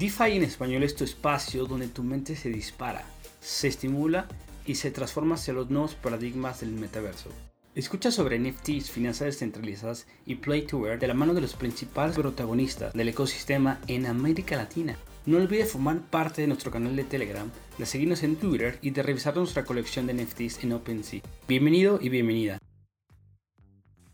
[0.00, 3.04] DeFi en español es tu espacio donde tu mente se dispara,
[3.38, 4.26] se estimula
[4.64, 7.28] y se transforma hacia los nuevos paradigmas del metaverso.
[7.74, 12.16] Escucha sobre NFTs, finanzas descentralizadas y Play to Earn de la mano de los principales
[12.16, 14.96] protagonistas del ecosistema en América Latina.
[15.26, 19.02] No olvides formar parte de nuestro canal de Telegram, de seguirnos en Twitter y de
[19.02, 21.20] revisar nuestra colección de NFTs en OpenSea.
[21.46, 22.56] Bienvenido y bienvenida.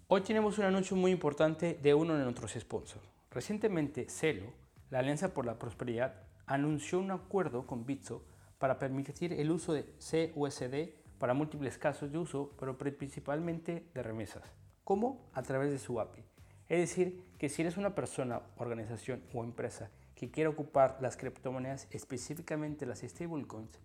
[0.09, 3.07] Hoy tenemos un anuncio muy importante de uno de nuestros sponsors.
[3.31, 6.15] Recientemente, Celo la Alianza por la Prosperidad
[6.47, 8.25] anunció un acuerdo con Bitso
[8.59, 14.45] para permitir el uso de CUSD para múltiples casos de uso, pero principalmente de remesas.
[14.85, 15.29] ¿Cómo?
[15.33, 16.23] A través de su API.
[16.69, 21.89] Es decir, que si eres una persona, organización o empresa que quiere ocupar las criptomonedas,
[21.91, 23.81] específicamente las stablecoins,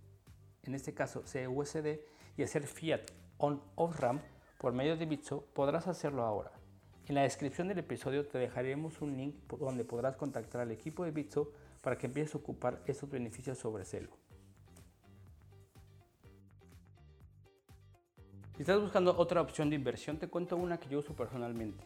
[0.64, 2.00] en este caso CUSD,
[2.38, 3.02] y hacer fiat
[3.38, 4.22] on off ramp
[4.60, 6.61] por medio de Bitso, podrás hacerlo ahora.
[7.12, 11.12] En la descripción del episodio te dejaremos un link donde podrás contactar al equipo de
[11.12, 14.12] Bitso para que empieces a ocupar estos beneficios sobre Celo.
[18.56, 21.84] Si estás buscando otra opción de inversión, te cuento una que yo uso personalmente.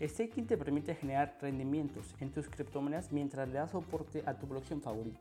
[0.00, 4.80] Staking te permite generar rendimientos en tus criptomonedas mientras le das soporte a tu blockchain
[4.80, 5.20] favorita.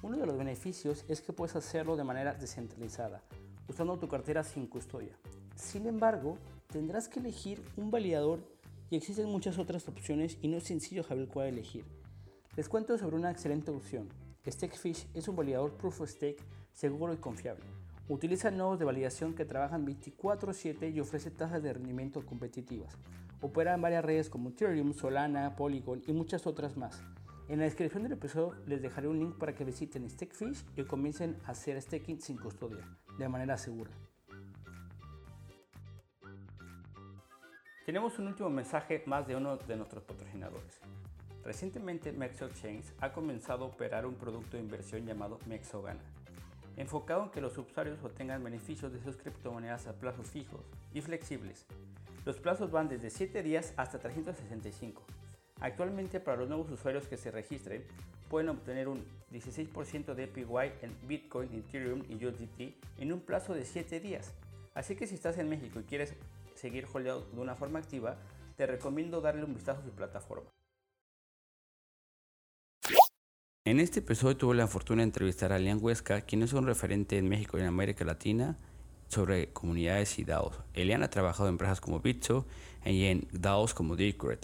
[0.00, 3.20] Uno de los beneficios es que puedes hacerlo de manera descentralizada,
[3.66, 5.18] usando tu cartera sin custodia.
[5.56, 8.59] Sin embargo, tendrás que elegir un validador
[8.90, 11.84] y existen muchas otras opciones y no es sencillo saber cuál elegir.
[12.56, 14.08] Les cuento sobre una excelente opción.
[14.46, 17.64] Stakefish es un validador Proof of Stake seguro y confiable.
[18.08, 22.96] Utiliza nodos de validación que trabajan 24/7 y ofrece tasas de rendimiento competitivas.
[23.40, 27.02] Opera en varias redes como Ethereum, Solana, Polygon y muchas otras más.
[27.48, 31.36] En la descripción del episodio les dejaré un link para que visiten Stakefish y comiencen
[31.44, 32.84] a hacer staking sin custodia,
[33.18, 33.90] de manera segura.
[37.90, 40.78] Tenemos un último mensaje más de uno de nuestros patrocinadores.
[41.42, 45.98] Recientemente Mexo Chains ha comenzado a operar un producto de inversión llamado Mexogana,
[46.76, 50.60] enfocado en que los usuarios obtengan beneficios de sus criptomonedas a plazos fijos
[50.94, 51.66] y flexibles.
[52.24, 55.02] Los plazos van desde 7 días hasta 365.
[55.60, 57.84] Actualmente para los nuevos usuarios que se registren
[58.28, 63.64] pueden obtener un 16% de APY en Bitcoin, Ethereum y USDT en un plazo de
[63.64, 64.32] 7 días.
[64.74, 66.14] Así que si estás en México y quieres
[66.60, 68.18] seguir holdeado de una forma activa,
[68.56, 70.50] te recomiendo darle un vistazo a su plataforma.
[73.64, 77.18] En este episodio tuve la fortuna de entrevistar a Lian Huesca, quien es un referente
[77.18, 78.58] en México y en América Latina
[79.08, 80.58] sobre comunidades y DAOs.
[80.74, 82.46] Elian ha trabajado en empresas como Bitso
[82.84, 84.38] y en DAOs como Decred.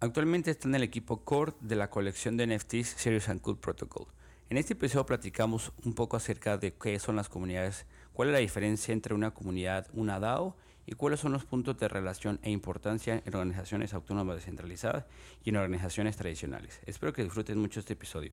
[0.00, 4.06] Actualmente está en el equipo core de la colección de NFTs Serious and Cool Protocol.
[4.50, 8.38] En este episodio platicamos un poco acerca de qué son las comunidades, cuál es la
[8.38, 10.56] diferencia entre una comunidad, una DAO
[10.88, 15.04] y cuáles son los puntos de relación e importancia en organizaciones autónomas descentralizadas
[15.44, 16.80] y en organizaciones tradicionales.
[16.86, 18.30] Espero que disfruten mucho este episodio.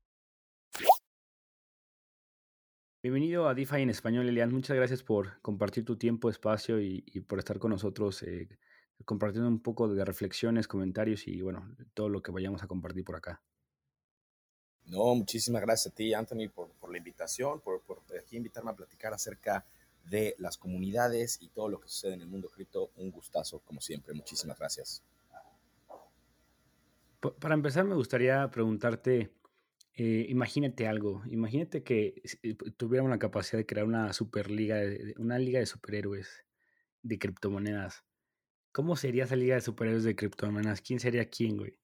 [3.04, 4.54] Bienvenido a DeFi en español, Elian.
[4.54, 8.48] Muchas gracias por compartir tu tiempo, espacio y, por estar con nosotros, eh,
[9.04, 13.18] compartiendo un poco de reflexiones, comentarios y bueno, todo lo que vayamos a compartir por
[13.18, 13.42] acá.
[14.86, 19.14] No, muchísimas gracias a ti, Anthony, por, la invitación, por, por aquí invitarme a platicar
[19.14, 19.66] acerca
[20.06, 22.92] de las comunidades y todo lo que sucede en el mundo cripto.
[22.96, 24.14] Un gustazo, como siempre.
[24.14, 25.04] Muchísimas gracias.
[27.40, 29.32] Para empezar, me gustaría preguntarte,
[29.94, 34.80] eh, imagínate algo, imagínate que eh, tuviéramos la capacidad de crear una superliga,
[35.18, 36.46] una liga de superhéroes
[37.02, 38.04] de criptomonedas.
[38.72, 40.82] ¿Cómo sería esa liga de superhéroes de criptomonedas?
[40.82, 41.80] ¿Quién sería quién, güey?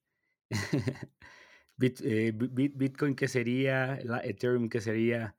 [2.04, 3.98] Eh, Bitcoin, ¿qué sería?
[4.22, 5.34] Ethereum, ¿qué sería?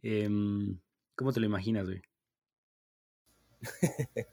[0.00, 0.80] Em,
[1.14, 2.00] ¿Cómo te lo imaginas, güey?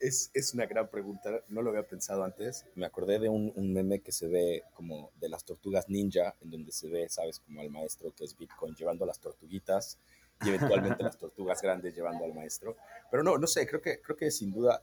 [0.00, 2.64] es, es, una gran pregunta, no lo había pensado antes.
[2.74, 6.50] Me acordé de un, un, meme que se ve como de las tortugas ninja, en
[6.50, 9.98] donde se ve, sabes, como al maestro que es Bitcoin llevando a las tortuguitas
[10.42, 12.76] y eventualmente las tortugas grandes llevando al maestro.
[13.10, 14.82] Pero no, no sé, creo que, creo que sin duda,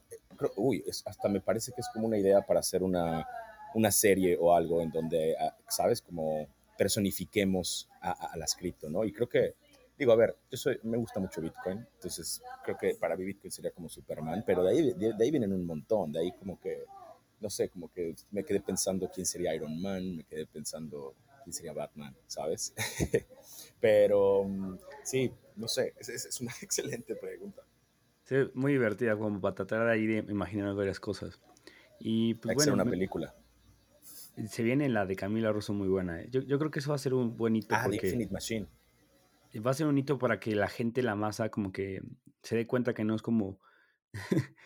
[0.55, 3.27] uy, hasta me parece que es como una idea para hacer una,
[3.73, 9.03] una serie o algo en donde, ah, sabes, como personifiquemos a, a las cripto, ¿no?
[9.03, 9.55] Y creo que
[9.97, 13.51] digo, a ver, yo soy, me gusta mucho Bitcoin, entonces creo que para mí Bitcoin
[13.51, 16.85] sería como Superman, pero de ahí, de, ahí vienen un montón, de ahí como que,
[17.39, 21.53] no sé, como que me quedé pensando quién sería Iron Man, me quedé pensando quién
[21.53, 22.73] sería Batman, ¿sabes?
[23.79, 27.63] pero sí, no sé, es, es, una excelente pregunta.
[28.23, 31.39] Sí, muy divertida, como para tratar ahí de imaginar varias cosas.
[31.99, 32.73] Y pues bueno.
[32.73, 33.33] una película.
[34.49, 36.21] Se viene la de Camila Rosso muy buena.
[36.21, 36.27] ¿eh?
[36.29, 37.73] Yo, yo, creo que eso va a ser un buen hito.
[37.73, 38.01] Ah, porque...
[38.01, 38.67] The Infinite Machine
[39.59, 42.01] va a ser un hito para que la gente, la masa, como que
[42.43, 43.59] se dé cuenta que no es como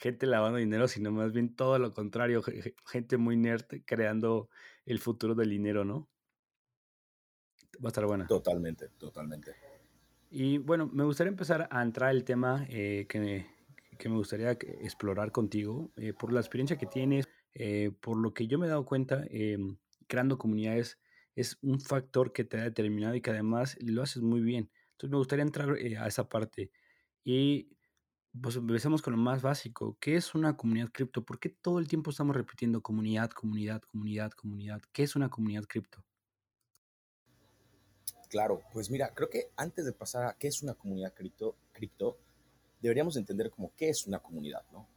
[0.00, 2.42] gente lavando dinero, sino más bien todo lo contrario,
[2.86, 4.48] gente muy nerd creando
[4.84, 6.08] el futuro del dinero, ¿no?
[7.84, 8.26] Va a estar buena.
[8.26, 9.54] Totalmente, totalmente.
[10.30, 13.46] Y bueno, me gustaría empezar a entrar el tema eh, que, me,
[13.98, 18.46] que, me, gustaría explorar contigo, eh, por la experiencia que tienes, eh, por lo que
[18.46, 20.98] yo me he dado cuenta, em, creando comunidades
[21.36, 24.70] es un factor que te ha determinado y que además lo haces muy bien.
[24.92, 26.72] Entonces me gustaría entrar a esa parte.
[27.22, 27.68] Y
[28.40, 29.96] pues empecemos con lo más básico.
[30.00, 31.24] ¿Qué es una comunidad cripto?
[31.24, 34.80] ¿Por qué todo el tiempo estamos repitiendo comunidad, comunidad, comunidad, comunidad?
[34.92, 36.02] ¿Qué es una comunidad cripto?
[38.28, 42.18] Claro, pues mira, creo que antes de pasar a qué es una comunidad cripto, cripto
[42.80, 44.88] deberíamos entender como qué es una comunidad, ¿no?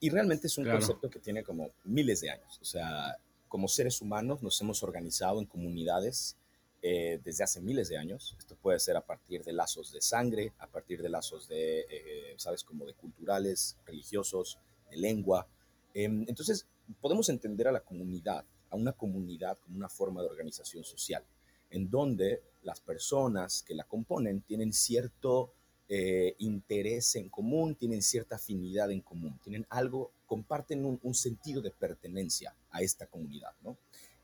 [0.00, 2.58] Y realmente es un concepto que tiene como miles de años.
[2.60, 3.16] O sea,
[3.52, 6.38] como seres humanos nos hemos organizado en comunidades
[6.80, 8.34] eh, desde hace miles de años.
[8.38, 12.34] Esto puede ser a partir de lazos de sangre, a partir de lazos de, eh,
[12.38, 14.58] ¿sabes?, como de culturales, religiosos,
[14.90, 15.46] de lengua.
[15.92, 16.66] Em, entonces,
[16.98, 21.22] podemos entender a la comunidad, a una comunidad como una forma de organización social,
[21.68, 25.52] en donde las personas que la componen tienen cierto
[25.88, 31.70] eh, interés en común, tienen cierta afinidad en común, tienen algo, comparten un, sentido de
[31.70, 33.76] pertenencia a esta comunidad, ¿no?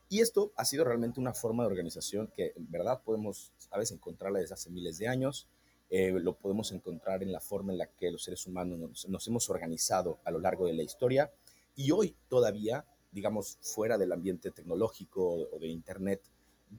[0.09, 3.97] Y esto ha sido realmente una forma de organización que en verdad podemos a veces
[3.97, 5.47] encontrarla desde hace miles de años.
[5.91, 9.49] Eh, lo podemos encontrar en la forma en la que los seres humanos nos, hemos
[9.51, 11.31] organizado a lo largo de la historia.
[11.75, 16.23] Y hoy todavía, digamos, fuera del ambiente tecnológico o de Internet,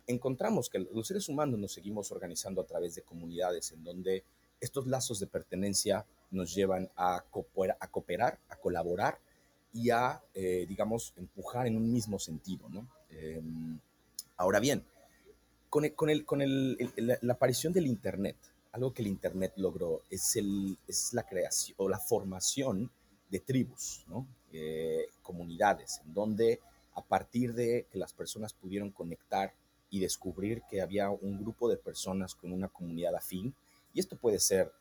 [0.08, 4.24] encontramos que los seres humanos nos seguimos organizando a través de comunidades en donde
[4.60, 9.18] estos lazos de pertenencia nos llevan a, cooperar, a, colaborar
[9.72, 12.86] y a, eh, digamos, empujar en un mismo sentido, ¿no?
[13.10, 13.78] Em,
[14.36, 14.84] ahora bien,
[15.68, 16.40] con, el, con,
[16.96, 18.36] la aparición del Internet,
[18.72, 22.90] algo que el Internet logró es, el, es la creación o la formación
[23.30, 24.04] de tribus,
[24.52, 26.60] eh, comunidades, en donde
[26.94, 29.54] a partir de que las personas pudieron conectar
[29.90, 33.54] y descubrir que había un grupo de personas con una comunidad afín,
[33.92, 34.72] y esto puede ser,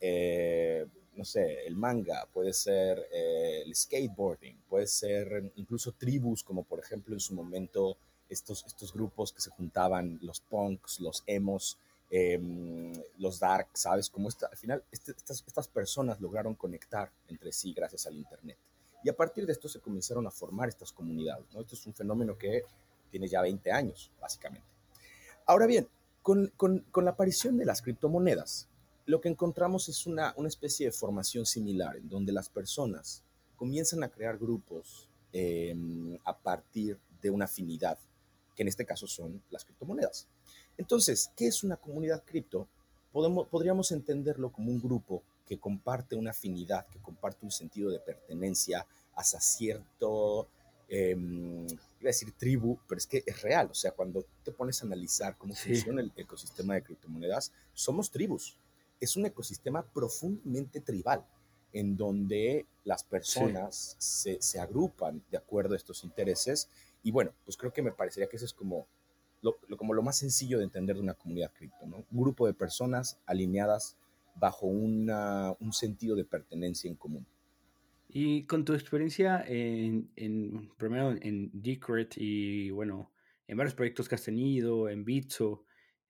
[0.00, 6.64] eh, no sé, el manga, puede ser eh, el skateboarding, puede ser incluso tribus, como
[6.64, 7.96] por ejemplo en su momento
[8.28, 11.78] estos, estos grupos que se juntaban, los punks, los emos,
[12.10, 14.08] em, los dark, ¿sabes?
[14.08, 18.56] Como al final este, estas, estas personas lograron conectar entre sí gracias al Internet.
[19.02, 21.60] Y a partir de esto se comenzaron a formar estas comunidades, ¿no?
[21.60, 22.64] Esto es un fenómeno que
[23.10, 24.66] tiene ya 20 años, básicamente.
[25.46, 25.88] Ahora bien,
[26.22, 28.68] con, con, con la aparición de las criptomonedas,
[29.06, 33.24] lo que encontramos es una, una especie de formación similar, en donde las personas
[33.56, 37.98] comienzan a crear grupos em, a partir de una afinidad,
[38.54, 40.28] que en este caso son las criptomonedas.
[40.78, 42.68] Entonces, ¿qué es una comunidad cripto?
[43.12, 47.98] Podemos, podríamos entenderlo como un grupo que comparte una afinidad, que comparte un sentido de
[47.98, 48.86] pertenencia
[49.16, 50.46] hacia cierto,
[50.90, 53.68] eh, iba a decir tribu, pero es que es real.
[53.70, 58.58] O sea, cuando te pones a analizar cómo funciona el ecosistema de criptomonedas, somos tribus
[59.00, 61.24] es un ecosistema profundamente tribal,
[61.72, 66.68] en donde las personas se, agrupan de acuerdo a estos intereses.
[67.02, 68.86] Y bueno, pues creo que me parecería que eso es como
[69.40, 72.04] lo, como lo más sencillo de entender de una comunidad cripto, ¿no?
[72.10, 73.96] Un grupo de personas alineadas
[74.34, 77.26] bajo una, un sentido de pertenencia en común.
[78.12, 80.10] Y con tu experiencia en,
[80.76, 83.12] primero en Decred y bueno,
[83.46, 85.64] en varios proyectos que has tenido, en Bitso,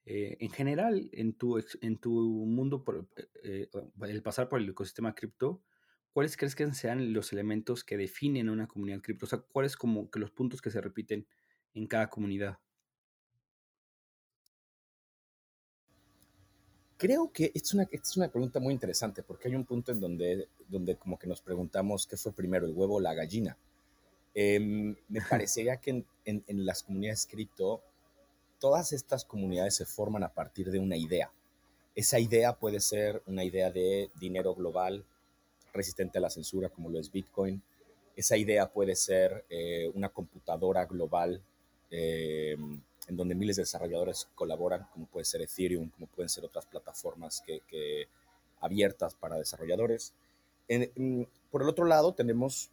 [0.06, 3.06] eh, en general, en tu, en tu mundo, por,
[3.44, 5.62] eh, eh, el pasar por el ecosistema cripto,
[6.12, 9.26] ¿cuáles crees que sean los elementos que definen una comunidad cripto?
[9.26, 11.26] O sea, ¿cuáles como que los puntos que se repiten
[11.74, 12.60] en cada comunidad?
[17.00, 20.48] Creo que es una, es una pregunta muy interesante porque hay un punto en donde,
[20.68, 23.56] donde como que nos preguntamos qué fue primero, el huevo o la gallina.
[24.34, 27.80] Em, me parecería que en, en, en, las comunidades cripto
[28.58, 31.32] todas estas comunidades se forman a partir de una idea.
[31.94, 35.02] Esa idea puede ser una idea de dinero global
[35.72, 37.62] resistente a la censura, como lo es Bitcoin.
[38.14, 41.40] Esa idea puede ser eh, una computadora global
[41.90, 42.58] eh,
[43.10, 47.42] en donde miles de desarrolladores colaboran, como puede ser Ethereum, como pueden ser otras plataformas
[47.44, 48.08] que,
[48.60, 50.14] abiertas para desarrolladores.
[51.50, 52.70] por el otro lado, tenemos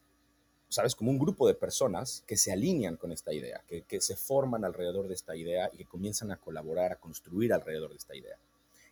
[0.70, 0.96] ¿sabes?
[0.96, 4.66] Como un grupo de personas que se alinean con esta idea, que, que, se forman
[4.66, 8.38] alrededor de esta idea y que comienzan a colaborar, a construir alrededor de esta idea.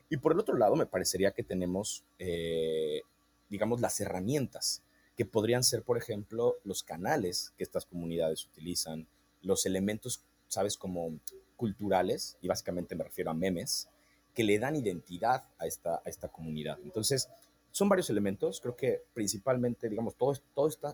[0.09, 3.01] Y por el otro lado, me parecería que tenemos, eh,
[3.49, 4.81] digamos, las herramientas,
[5.17, 9.07] que podrían ser, por ejemplo, los canales que estas comunidades utilizan,
[9.41, 10.21] los elementos,
[10.55, 10.77] ¿sabes?
[10.77, 11.19] Como
[11.55, 13.87] culturales, y básicamente me refiero a memes,
[14.33, 16.77] que le dan identidad a esta, a esta comunidad.
[16.83, 17.29] Entonces,
[17.71, 20.41] son varios elementos, creo que principalmente, digamos, todas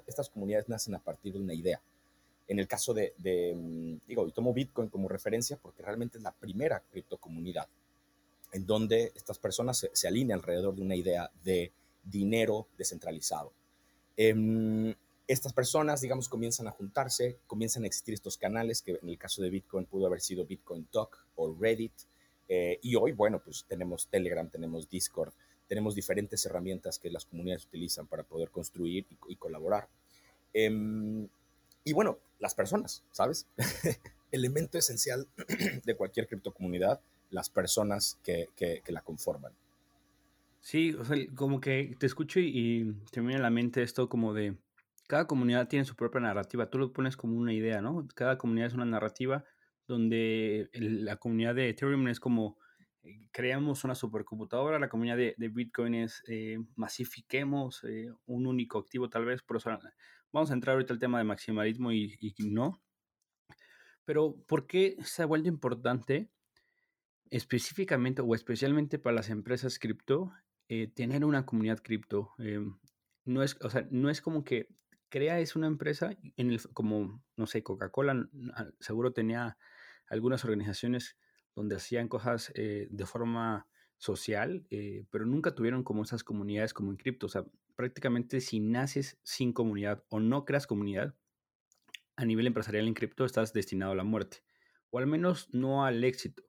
[0.07, 1.79] estas comunidades nacen a partir de una idea.
[2.47, 3.13] En el caso de,
[3.55, 7.67] mm, digo, y tomo Bitcoin como referencia porque realmente es la primera criptocomunidad
[8.51, 11.71] en donde estas personas se, alinean alrededor de una idea de
[12.03, 13.53] dinero descentralizado.
[14.17, 14.93] Em,
[15.31, 19.41] estas personas, digamos, comienzan a juntarse, comienzan a existir estos canales que en el caso
[19.41, 21.93] de Bitcoin pudo haber sido Bitcoin Talk o Reddit.
[22.49, 25.31] Eh, y hoy, bueno, pues tenemos Telegram, tenemos Discord,
[25.67, 29.87] tenemos diferentes herramientas que las comunidades utilizan para poder construir y, colaborar.
[30.53, 31.29] Em,
[31.85, 33.47] y bueno, las personas, ¿sabes?
[34.31, 35.29] Elemento esencial
[35.85, 39.53] de cualquier criptocomunidad las personas que, que, la conforman.
[40.59, 44.33] Sí, o sea, como que te escucho y, te viene a la mente esto como
[44.33, 44.57] de
[45.11, 46.69] cada comunidad tiene su propia narrativa.
[46.69, 48.07] Tú lo pones como una idea, ¿no?
[48.15, 49.43] Cada comunidad es una narrativa
[49.85, 52.57] donde la comunidad de Ethereum es como
[53.03, 59.09] eh, creamos una supercomputadora, la comunidad de, Bitcoin es eh, masifiquemos eh, un único activo
[59.09, 59.77] tal vez, por eso
[60.31, 62.81] vamos a entrar ahorita al tema de maximalismo y, y no.
[64.05, 66.29] Pero ¿por qué se ha vuelto importante
[67.31, 70.31] específicamente o especialmente para las empresas cripto,
[70.95, 72.33] tener una comunidad cripto.
[73.25, 74.67] No, es, o sea, no es como que
[75.11, 78.27] crea es una empresa, en el, como, no sé, Coca-Cola
[78.79, 79.57] seguro tenía
[80.07, 81.17] algunas organizaciones
[81.53, 86.89] donde hacían cosas eh, de forma social, eh, pero nunca tuvieron como esas comunidades como
[86.89, 87.27] en cripto.
[87.27, 91.13] O sea, prácticamente si naces sin comunidad o no creas comunidad,
[92.15, 94.43] a nivel empresarial en cripto estás destinado a la muerte,
[94.89, 96.43] o al menos no al éxito.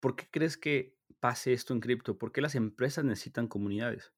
[0.00, 2.18] ¿Por qué crees que pase esto en cripto?
[2.18, 4.12] ¿Por qué las empresas necesitan comunidades?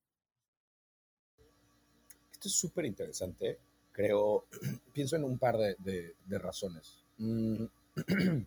[2.32, 3.60] Esto es súper interesante.
[3.94, 4.44] Creo,
[4.92, 7.02] pienso en un par de, razones.
[7.16, 7.64] Mm,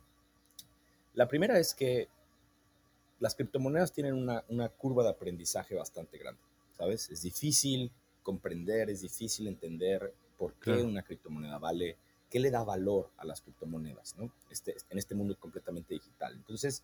[1.15, 2.07] la primera es que
[3.19, 6.41] las criptomonedas tienen una, una, curva de aprendizaje bastante grande,
[6.77, 7.09] ¿sabes?
[7.09, 11.97] Es difícil comprender, es difícil entender por qué una criptomoneda vale,
[12.29, 14.31] qué le da valor a las criptomonedas, ¿no?
[14.51, 16.33] Este, en este mundo completamente digital.
[16.35, 16.83] Entonces,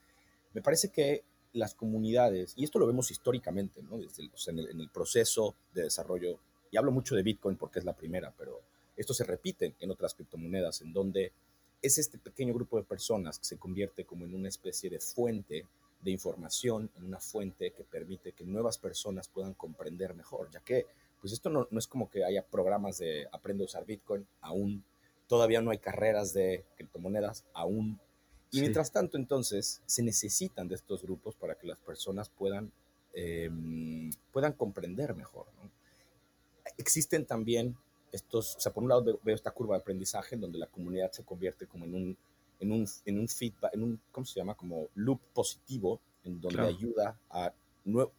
[0.54, 3.98] me parece que las comunidades, y esto lo vemos históricamente, ¿no?
[3.98, 6.40] Desde en, el, proceso de desarrollo,
[6.74, 8.60] y hablo mucho de Bitcoin porque es la primera, pero
[8.98, 11.32] esto se repite en otras criptomonedas, en donde
[11.80, 15.68] es este pequeño grupo de personas que se convierte como en una especie de fuente
[16.02, 20.88] de información, en una fuente que permite que nuevas personas puedan comprender mejor, ya que
[21.22, 24.84] pues esto no, no es como que haya programas de aprende a usar Bitcoin, aún
[25.28, 28.00] todavía no hay carreras de criptomonedas, aún
[28.52, 32.72] y mientras tanto, entonces, se necesitan de estos grupos para que las personas puedan,
[33.14, 35.48] em, puedan comprender mejor.
[36.78, 37.76] Existen también
[38.12, 41.12] estos, o sea, por un lado veo esta curva de aprendizaje en donde la comunidad
[41.12, 42.18] se convierte como en un,
[42.60, 44.56] en un, en un feedback, en un, ¿cómo se llama?
[44.56, 47.54] Como loop positivo, en donde ayuda a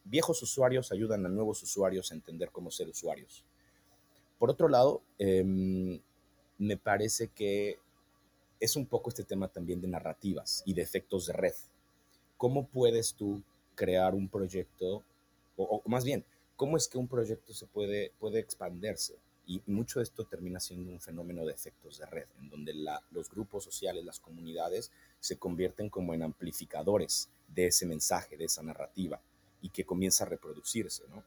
[0.04, 3.44] viejos usuarios, ayudan a nuevos usuarios a entender cómo ser usuarios.
[4.38, 6.00] Por otro lado, em,
[6.58, 7.78] me parece que
[8.60, 11.54] es un poco este tema también de narrativas y de efectos de red.
[12.36, 13.42] ¿Cómo puedes tú
[13.74, 15.02] crear un proyecto,
[15.56, 16.24] o, más bien,
[16.56, 19.18] cómo es que un proyecto se puede, puede expandirse?
[19.46, 22.74] Y, mucho de esto termina siendo un fenómeno de efectos de red, en donde
[23.10, 28.62] los grupos sociales, las comunidades, se convierten como en amplificadores de ese mensaje, de esa
[28.62, 29.20] narrativa,
[29.60, 31.22] y que comienza a reproducirse, ¿no?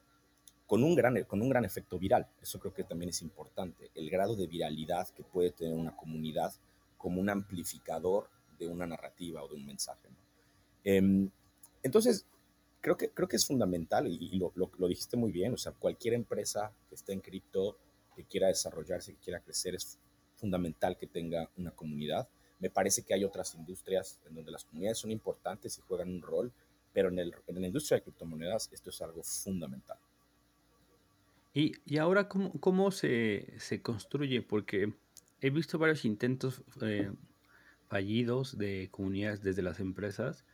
[0.66, 2.28] Con un, gran, con un gran efecto viral.
[2.42, 3.90] Eso creo que también es importante.
[3.94, 6.52] El grado de viralidad que puede tener una comunidad
[6.98, 10.08] como un amplificador de una narrativa o de un mensaje.
[10.84, 11.30] Em,
[11.82, 12.26] entonces,
[12.80, 16.14] creo que, creo que es fundamental y, lo, lo, dijiste muy bien, o sea, cualquier
[16.14, 17.78] empresa que esté en cripto,
[18.14, 19.98] que quiera desarrollarse, que quiera crecer, es
[20.36, 22.28] fundamental que tenga una comunidad.
[22.60, 26.22] Me parece que hay otras industrias en donde las comunidades son importantes y juegan un
[26.22, 26.52] rol,
[26.92, 29.98] pero en, el, en la industria de criptomonedas esto es algo fundamental.
[31.54, 34.42] Y, y ahora, ¿cómo, cómo se, se construye?
[34.42, 34.92] Porque
[35.40, 37.10] he visto varios intentos eh,
[37.88, 40.44] fallidos de comunidades desde las empresas,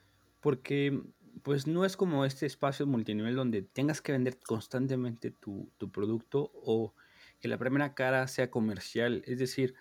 [0.41, 1.03] porque
[1.45, 6.95] pues no es como este espacio multinivel donde tengas que vender constantemente tu, producto o
[7.39, 9.75] que la primera cara sea comercial, es decir,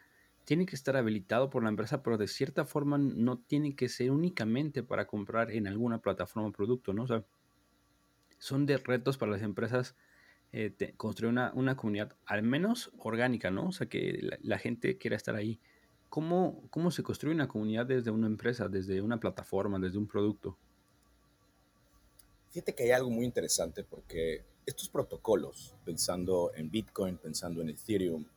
[0.43, 4.11] tiene que estar habilitado por la empresa, pero de cierta forma no tiene que ser
[4.11, 7.03] únicamente para comprar en alguna plataforma o producto, ¿no?
[7.03, 7.23] O sea,
[8.39, 9.95] son de retos para las empresas
[10.51, 13.67] eh, construir una, una, comunidad al menos orgánica, ¿no?
[13.67, 15.61] O sea, que la, gente quiera estar ahí.
[16.09, 20.57] ¿Cómo, ¿Cómo se construye una comunidad desde una empresa, desde una plataforma, desde un producto?
[22.53, 28.27] Fíjate que hay algo muy interesante porque estos protocolos, pensando en Bitcoin, pensando en Ethereum,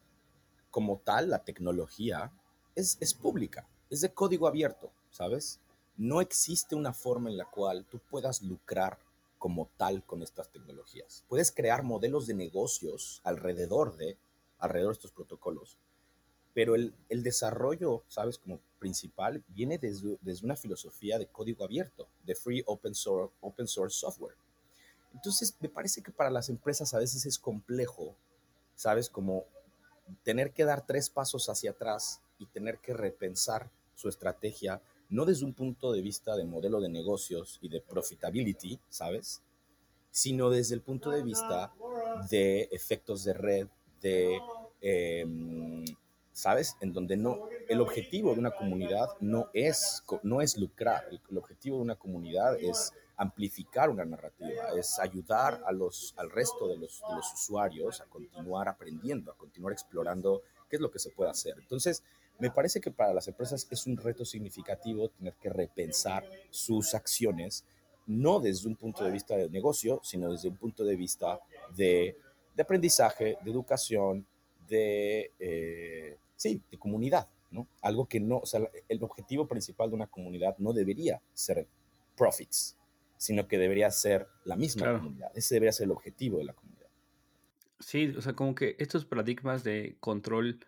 [0.71, 2.33] como tal, la tecnología
[2.75, 5.61] es, es pública, es de código abierto, ¿sabes?
[5.99, 8.99] No existe una forma en la cual tú puedas lucrar
[9.37, 11.23] como tal con estas tecnologías.
[11.29, 14.17] Puedes crear modelos de negocios alrededor de,
[14.59, 15.77] alrededor de estos protocolos,
[16.55, 18.39] pero el, el desarrollo, ¿sabes?
[18.39, 23.67] Como principal, viene desde, desde, una filosofía de código abierto, de free open source, open
[23.67, 24.37] source software.
[25.15, 28.15] Entonces, me parece que para las empresas a veces es complejo,
[28.75, 29.09] ¿sabes?
[29.09, 29.45] Como
[30.23, 35.45] tener que dar tres pasos hacia atrás y tener que repensar su estrategia, no desde
[35.45, 39.43] un punto de vista de modelo de negocios y de profitability, ¿sabes?
[40.11, 41.73] Sino desde el punto de vista
[42.31, 43.69] de efectos de red,
[44.03, 44.39] de,
[44.81, 45.27] eh,
[46.37, 46.77] ¿sabes?
[46.83, 51.79] En donde no, el objetivo de una comunidad no es, no es lucrar, el, objetivo
[51.79, 57.01] de una comunidad es amplificar una narrativa, es ayudar a los, al resto de los,
[57.09, 61.31] de los usuarios a continuar aprendiendo, a continuar explorando qué es lo que se puede
[61.31, 61.55] hacer.
[61.59, 62.03] Entonces,
[62.39, 67.65] me parece que para las empresas es un reto significativo tener que repensar sus acciones,
[68.07, 71.41] no desde un punto de vista de negocio, sino desde un punto de vista
[71.75, 72.15] de,
[72.55, 74.27] de aprendizaje, de educación,
[74.69, 77.69] de, eh, sí, de comunidad, ¿no?
[77.83, 81.67] Algo que no, o sea, el objetivo principal de una comunidad no debería ser
[82.17, 82.77] profits,
[83.17, 84.99] sino que debería ser la misma claro.
[84.99, 85.31] comunidad.
[85.35, 86.87] Ese debería ser el objetivo de la comunidad.
[87.81, 90.61] Sí, o sea, como que estos paradigmas de control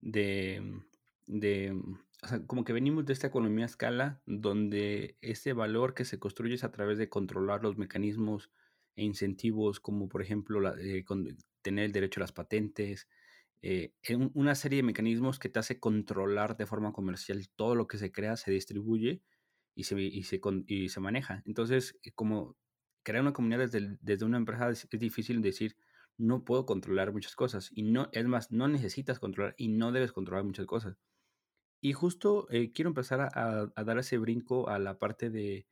[0.00, 0.80] de,
[1.26, 1.72] de
[2.22, 6.18] o sea, como que venimos de esta economía a escala donde ese valor que se
[6.18, 8.50] construye es a través de controlar los mecanismos
[8.96, 13.08] e incentivos, como por ejemplo la, eh, con, tener el derecho a las patentes,
[13.62, 13.92] eh,
[14.34, 18.12] una serie de mecanismos que te hace controlar de forma comercial todo lo que se
[18.12, 19.22] crea, se distribuye
[19.74, 21.42] y se, y se, y se maneja.
[21.44, 22.56] Entonces, eh, como
[23.02, 25.76] crear una comunidad desde, desde una empresa es, es, difícil decir,
[26.16, 27.70] no puedo controlar muchas cosas.
[27.72, 30.96] Y no, es más, no necesitas controlar y no debes controlar muchas cosas.
[31.80, 35.66] Y justo eh, quiero empezar a, a, dar ese brinco a la parte de,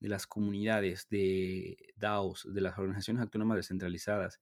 [0.00, 4.40] de, las comunidades, de DAOs, de las organizaciones autónomas descentralizadas.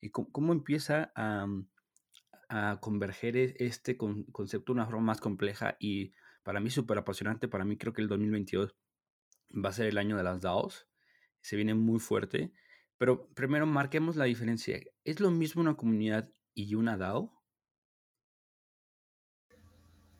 [0.00, 1.46] Y cómo, cómo empieza a,
[2.50, 6.98] a, converger e, este con, concepto de una forma más compleja y para mí súper
[6.98, 7.48] apasionante.
[7.48, 8.76] Para mí creo que el 2022
[9.52, 10.86] va a ser el año de las DAOs.
[11.40, 12.52] Se viene muy fuerte.
[12.98, 14.78] Pero primero marquemos la diferencia.
[15.04, 17.32] ¿Es lo mismo una comunidad y una DAO?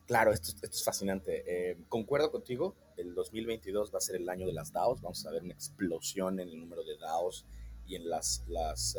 [0.07, 1.43] Claro, esto, esto es fascinante.
[1.45, 5.01] Eh, concuerdo contigo, el 2022 va a ser el año de las DAOs.
[5.01, 7.45] Vamos a ver una explosión en el número de DAOs
[7.85, 8.97] y en las, las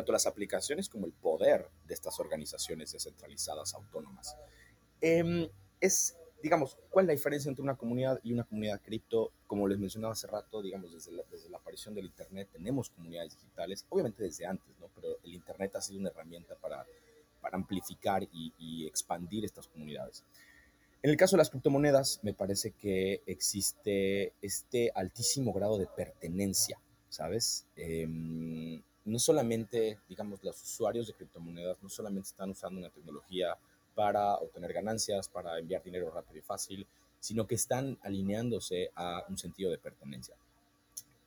[0.00, 4.36] tanto las aplicaciones como el poder de estas organizaciones descentralizadas autónomas.
[5.00, 9.32] Eh, es, digamos, ¿cuál es la diferencia entre una comunidad y una comunidad cripto?
[9.46, 13.34] Como les mencionaba hace rato, digamos, desde la, desde la aparición del Internet tenemos comunidades
[13.34, 14.88] digitales, obviamente desde antes, ¿no?
[14.94, 16.86] Pero el Internet ha sido una herramienta para,
[17.40, 20.24] para amplificar y, y expandir estas comunidades.
[21.02, 26.78] En el caso de las criptomonedas, me parece que existe este altísimo grado de pertenencia,
[27.08, 27.66] ¿sabes?
[27.76, 33.56] Eh, no solamente, digamos, los usuarios de criptomonedas no solamente están usando una tecnología
[33.94, 36.86] para obtener ganancias, para enviar dinero rápido y fácil,
[37.18, 40.34] sino que están alineándose a un sentido de pertenencia.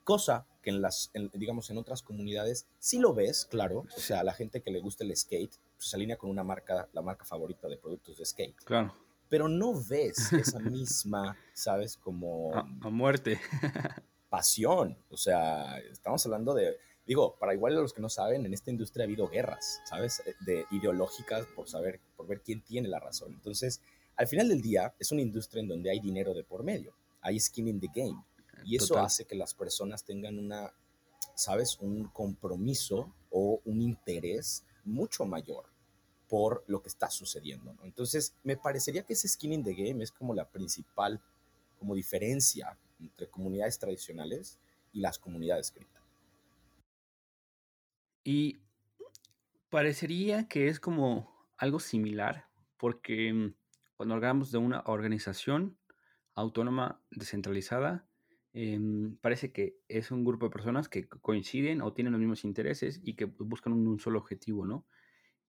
[0.03, 3.85] Cosa que en las, en, digamos, en otras comunidades sí lo ves, claro.
[3.95, 6.89] O sea, la gente que le gusta el skate pues, se alinea con una marca,
[6.93, 8.55] la marca favorita de productos de skate.
[8.65, 8.95] Claro.
[9.29, 11.95] Pero no ves esa misma, ¿sabes?
[11.95, 12.53] Como...
[12.53, 13.39] A, a muerte.
[14.33, 14.97] pasión.
[15.11, 18.71] O sea, estamos hablando de digo, para igual a los que no saben, en esta
[18.71, 20.21] industria ha habido guerras, ¿sabes?
[20.25, 23.33] Eh, de ideológicas por saber, por ver quién tiene la razón.
[23.33, 23.81] Entonces,
[24.15, 27.39] al final del día, es una industria en donde hay dinero de por medio, hay
[27.39, 28.23] skin in the game.
[28.65, 29.05] Y eso Total.
[29.05, 30.73] hace que las personas tengan una,
[31.35, 31.77] ¿sabes?
[31.79, 35.65] Un compromiso o un interés mucho mayor
[36.29, 37.83] por lo que está sucediendo, ¿no?
[37.83, 41.21] Entonces, me parecería que ese skin in the game es como la principal
[41.77, 44.57] como diferencia entre comunidades tradicionales
[44.93, 46.02] y las comunidades cripto.
[48.23, 48.61] Y
[49.69, 53.53] parecería que es como algo similar, porque mm,
[53.95, 55.77] cuando hablamos de una organización
[56.35, 58.07] autónoma descentralizada,
[58.53, 58.79] eh,
[59.21, 63.15] parece que es un grupo de personas que coinciden o tienen los mismos intereses y
[63.15, 64.85] que buscan un, un solo objetivo, ¿no?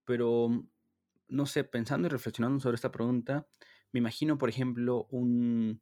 [0.04, 0.68] Pero, mm,
[1.28, 3.46] no sé, pensando y reflexionando sobre esta pregunta,
[3.92, 5.80] me imagino, por ejemplo, un,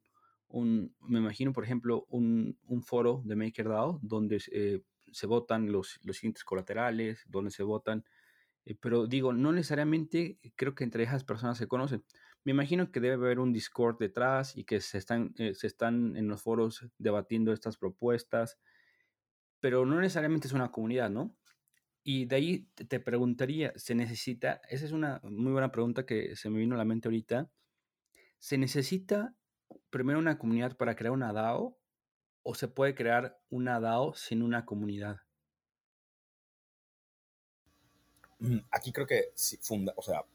[0.49, 6.01] un me imagino, por ejemplo, un, un foro de MakerDAO donde eh, se votan los,
[6.03, 8.05] los siguientes colaterales, donde se votan,
[8.65, 12.05] eh, pero digo, no necesariamente creo que entre esas personas se conocen.
[12.45, 16.17] Me imagino que debe haber un Discord detrás y que se están, eh, se están
[16.17, 18.59] en los foros debatiendo estas propuestas,
[19.61, 21.37] pero no necesariamente es una comunidad, ¿no?
[22.05, 24.61] Y de ahí te preguntaría, ¿se necesita?
[24.69, 27.49] Esa es una muy buena pregunta que se me vino a la mente ahorita.
[28.41, 29.37] ¿Se necesita
[29.91, 31.79] primero una comunidad para crear una DAO
[32.43, 35.19] o se puede crear una DAO sin una comunidad?
[38.39, 39.33] Mm, aquí creo que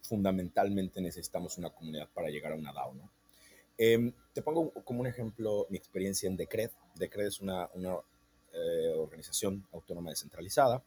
[0.01, 3.11] fundamentalmente necesitamos una comunidad para llegar a una DAO, ¿no?
[3.77, 6.71] Em, te pongo como un ejemplo mi experiencia en Decred.
[6.95, 7.97] Decred es una, una
[8.53, 10.81] eh, organización autónoma descentralizada,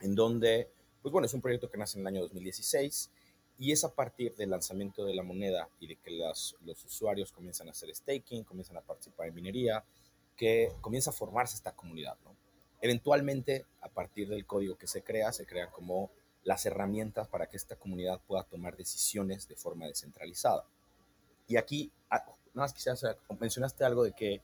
[0.00, 0.68] en donde,
[1.00, 3.10] pues bueno, es un proyecto que nace en el año 2016
[3.58, 7.68] y es a partir del lanzamiento de la moneda y de que los usuarios comienzan
[7.68, 9.84] a hacer staking, comienzan a participar en minería,
[10.38, 12.16] que comienza a formarse esta comunidad.
[12.24, 12.34] ¿no?
[12.80, 16.10] Eventualmente, a partir del código que se crea, se crean como
[16.44, 20.64] las herramientas para que esta comunidad pueda tomar decisiones de forma descentralizada.
[21.46, 22.24] Y aquí, ah,
[22.54, 22.96] nada más quisiera
[23.38, 24.40] mencionaste algo de que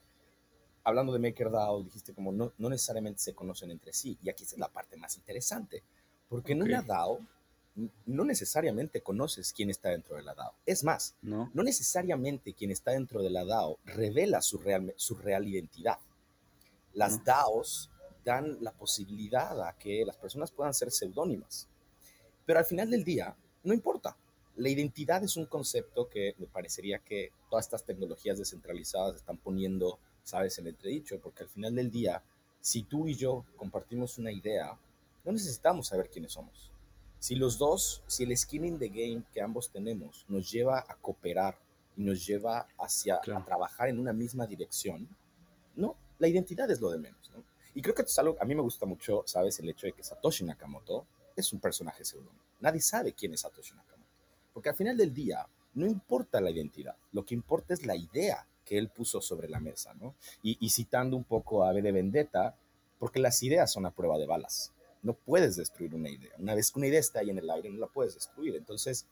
[0.82, 4.18] hablando de MakerDAO, dijiste como no, no necesariamente se conocen entre sí.
[4.22, 5.82] Y aquí es la parte más interesante,
[6.28, 7.20] porque en una DAO
[8.06, 10.54] no necesariamente conoces quién está dentro de la DAO.
[10.66, 15.16] Es más, no, no necesariamente quien está dentro de la DAO revela su real, su
[15.16, 15.98] real identidad.
[16.92, 17.90] Las DAOs
[18.24, 21.68] dan la posibilidad a que las personas puedan ser seudónimas.
[22.46, 24.16] Pero al final del día, no importa.
[24.56, 29.98] La identidad es un concepto que me parecería que todas estas tecnologías descentralizadas están poniendo
[30.24, 32.22] sabes, el entredicho, porque al final del día,
[32.60, 34.76] si tú y yo compartimos una idea,
[35.24, 36.72] no necesitamos saber quiénes somos.
[37.24, 40.94] Si los dos, si el skin in the game que ambos tenemos nos lleva a
[40.96, 41.58] cooperar
[41.96, 45.08] y nos lleva hacia a trabajar en una misma dirección,
[45.74, 47.42] no, la identidad es lo de menos, ¿no?
[47.74, 49.58] Y creo que esto es algo, a mí me gusta mucho, ¿sabes?
[49.58, 52.44] El hecho de que Satoshi Nakamoto es un personaje seudónimo.
[52.60, 54.10] Nadie sabe quién es Satoshi Nakamoto.
[54.52, 58.46] Porque al final del día, no importa la identidad, lo que importa es la idea
[58.66, 60.14] que él puso sobre la mesa, ¿no?
[60.42, 62.54] Y, citando un poco a B de Vendetta,
[62.98, 64.73] porque las ideas son a prueba de balas.
[65.04, 66.32] No puedes destruir una idea.
[66.38, 68.56] Una vez que una idea está ahí en el aire, no la puedes destruir.
[68.56, 69.06] Entonces,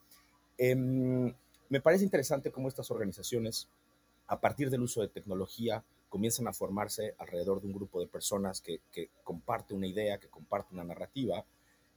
[0.59, 1.33] em,
[1.69, 3.69] me parece interesante cómo estas organizaciones,
[4.27, 8.61] a partir del uso de tecnología, comienzan a formarse alrededor de un grupo de personas
[8.61, 11.45] que, que comparte una idea, que comparte una narrativa.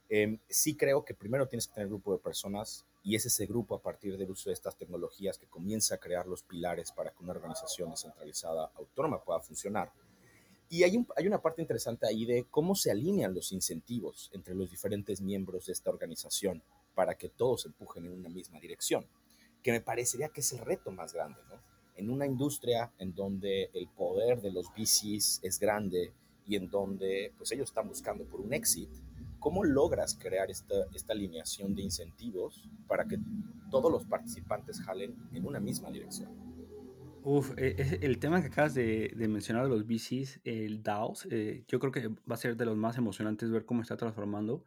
[0.08, 3.46] Em, sí creo que primero tienes que tener un grupo de personas y es ese
[3.46, 7.10] grupo a partir del uso de estas tecnologías que comienza a crear los pilares para
[7.10, 9.92] que una organización descentralizada autónoma pueda funcionar.
[10.68, 15.20] Y hay, una parte interesante ahí de cómo se alinean los incentivos entre los diferentes
[15.20, 16.62] miembros de esta organización
[16.94, 19.06] para que todos empujen en una misma dirección,
[19.62, 21.60] que me parecería que es el reto más grande, ¿no?
[21.94, 26.12] En una industria en donde el poder de los VCs es grande
[26.46, 28.90] y en donde pues ellos están buscando por un exit,
[29.46, 33.16] ¿Cómo logras crear esta alineación de incentivos para que
[33.70, 36.55] todos los participantes jalen en una misma dirección?
[37.28, 41.80] Uf, e, el tema que acabas de, mencionar de los VCs, el DAOs, eh, yo
[41.80, 44.64] creo que va a ser de los más emocionantes ver cómo está transformando.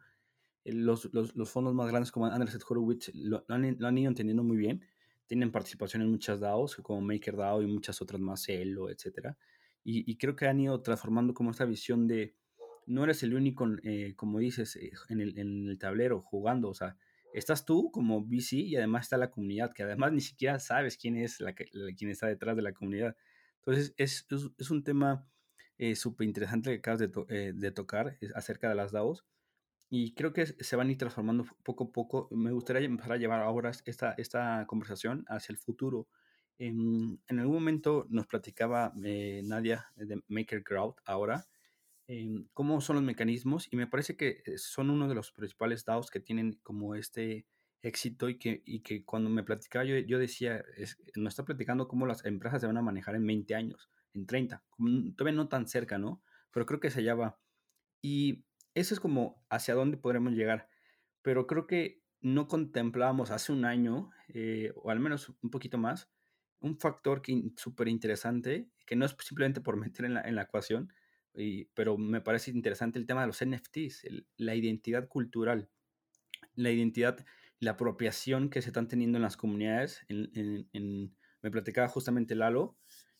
[0.64, 3.96] Eh, los, los, los fondos más grandes como Andreessen Horowitz lo, lo, han, lo, han,
[3.96, 4.82] ido entendiendo muy bien.
[5.26, 9.34] Tienen participación en muchas DAOs, como MakerDAO y muchas otras más, Elo, etc.
[9.82, 12.36] Y, y creo que han ido transformando como esta visión de
[12.84, 16.96] no eres el único, eh, como dices, eh, en el, tablero jugando, o sea,
[17.32, 21.16] estás tú como VC y además está la comunidad, que además ni siquiera sabes quién
[21.16, 23.16] es la, quien está detrás de la comunidad.
[23.58, 24.26] Entonces, es,
[24.58, 25.26] es, un tema
[25.78, 29.24] eh, súper interesante que acabas de, de tocar acerca de las DAOs.
[29.90, 32.28] Y creo que se van a ir transformando poco a poco.
[32.30, 36.08] Me gustaría empezar a llevar ahora esta, esta conversación hacia el futuro.
[36.58, 41.49] En, en algún momento nos platicaba Nadia de Maker Crowd ahora
[42.12, 45.84] Em, cómo son los mecanismos y me parece que eh, son uno de los principales
[45.84, 47.46] DAOs que tienen como este
[47.82, 51.86] éxito y que, y que cuando me platicaba yo, yo decía, es, me está platicando
[51.86, 54.64] cómo las empresas se van a manejar en 20 años, en 30,
[55.16, 56.20] todavía no tan cerca, ¿no?
[56.50, 57.38] Pero creo que se allá va.
[58.02, 58.44] Y
[58.74, 60.68] eso es como hacia dónde podremos llegar.
[61.22, 66.10] Pero creo que no contemplábamos hace un año, eh, o al menos un poquito más,
[66.58, 67.22] un factor
[67.56, 70.92] súper interesante, que no es simplemente por meter en la, en la ecuación,
[71.74, 74.02] pero me parece interesante el tema de los NFTs,
[74.36, 75.68] la identidad cultural,
[76.54, 77.24] la identidad,
[77.58, 80.04] la apropiación que se están teniendo en las comunidades.
[80.08, 82.76] Me platicaba justamente Lalo,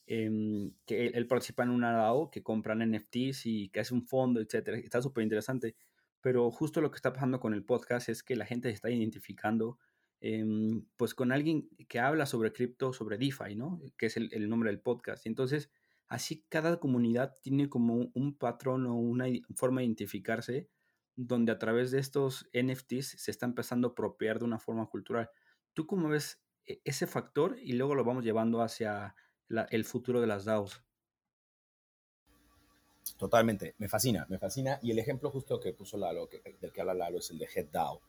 [0.07, 4.41] em, que él, participa en una DAO que compran NFTs y que hace un fondo,
[4.41, 4.79] etcétera.
[4.79, 5.77] Está súper interesante.
[6.21, 8.91] Pero justo lo que está pasando con el podcast es que la gente se está
[8.91, 9.79] identificando
[10.21, 13.81] em, pues con alguien que habla sobre cripto, sobre DeFi, ¿no?
[13.97, 15.25] Que es el, el nombre del podcast.
[15.25, 15.71] Y entonces
[16.11, 20.69] Así cada comunidad tiene como un patrón o una forma de identificarse
[21.15, 25.31] donde a través de estos NFTs se está empezando a apropiar de una forma cultural.
[25.73, 29.15] ¿Tú cómo ves e-, ese factor y luego lo vamos llevando hacia
[29.71, 30.83] el futuro de las DAOs?
[33.17, 34.81] Totalmente, me fascina, me fascina.
[34.83, 37.47] Y el ejemplo justo que puso Lalo, que, del que habla Lalo, es el de
[37.47, 38.01] HeadDAO.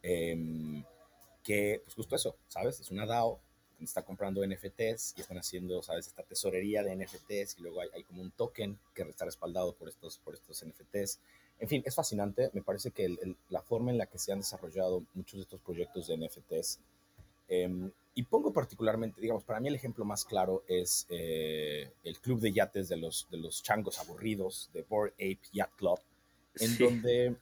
[0.00, 0.82] Em,
[1.42, 2.80] que, pues justo eso, ¿sabes?
[2.80, 3.42] Es una DAO
[3.84, 6.06] está comprando NFTs y están haciendo, ¿sabes?
[6.06, 10.18] Esta tesorería de NFTs y luego hay, como un token que está respaldado por estos,
[10.18, 11.20] por estos NFTs.
[11.58, 12.50] En fin, es fascinante.
[12.52, 13.16] Me parece que
[13.48, 16.80] la forma en la que se han desarrollado muchos de estos proyectos de NFTs,
[17.48, 22.40] em, y pongo particularmente, digamos, para mí el ejemplo más claro es eh, el club
[22.40, 25.98] de yates de los, de los changos aburridos, de Board Ape Yacht Club,
[26.56, 27.36] en donde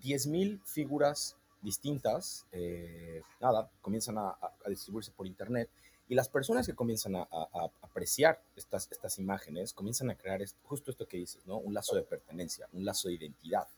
[0.00, 5.68] 10.000 figuras distintas, eh, nada, comienzan a, distribuirse por Internet
[6.08, 7.28] y las personas que comienzan a,
[7.82, 11.58] apreciar estas, estas imágenes comienzan a crear justo esto que dices, ¿no?
[11.58, 13.68] Un lazo de pertenencia, un lazo de identidad.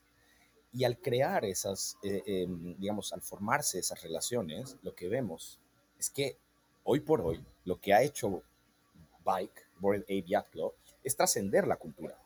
[0.72, 5.58] Y al crear esas, eh, em, digamos, al formarse esas relaciones, lo que vemos
[5.98, 6.38] es que
[6.84, 8.42] hoy por hoy lo que ha hecho
[9.24, 10.72] Bike, Board Ape Yacht Club,
[11.04, 12.18] es trascender la cultura.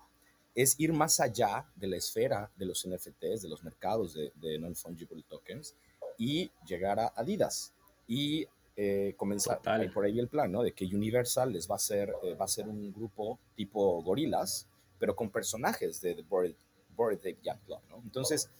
[0.56, 4.58] Es ir más allá de la esfera de los NFTs, de los mercados de, de
[4.58, 5.76] non-fungible tokens
[6.18, 7.72] y llegar a Adidas
[8.08, 9.60] y eh, comenzar
[9.94, 10.62] por ahí el plan, ¿no?
[10.62, 14.68] De que Universal les va a ser, eh, va a ser un grupo tipo gorilas,
[14.98, 16.54] pero con personajes de The Bored,
[16.94, 18.02] Bored Yacht Club, ¿no?
[18.04, 18.50] Entonces,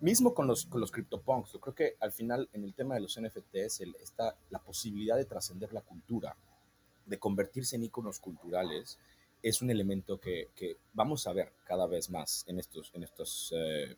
[0.00, 3.00] mismo con los, con los CryptoPunks, yo creo que al final en el tema de
[3.00, 6.36] los NFTs está la posibilidad de trascender la cultura,
[7.04, 8.96] de convertirse en iconos culturales,
[9.42, 13.54] es un elemento que, que, vamos a ver cada vez más en estos, en estos,
[13.56, 13.96] eh,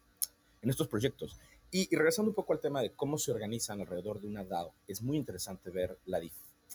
[0.62, 1.36] en estos proyectos.
[1.70, 5.02] Y, regresando un poco al tema de cómo se organizan alrededor de una DAO, es
[5.02, 6.20] muy interesante ver la,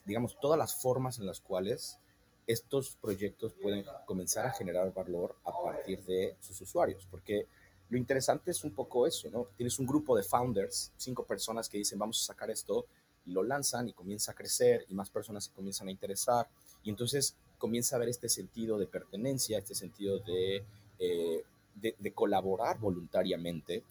[0.05, 1.99] digamos, todas las formas en las cuales
[2.47, 7.47] estos proyectos pueden comenzar a generar valor a partir de sus usuarios, porque
[7.89, 9.47] lo interesante es un poco eso, ¿no?
[9.57, 12.85] Tienes un grupo de founders, cinco personas que dicen vamos a sacar esto
[13.25, 16.47] y lo lanzan y comienza a crecer y más personas se comienzan a interesar
[16.83, 20.63] y entonces comienza a haber este sentido de pertenencia, este sentido de,
[20.99, 21.43] eh,
[21.75, 23.83] de, de colaborar voluntariamente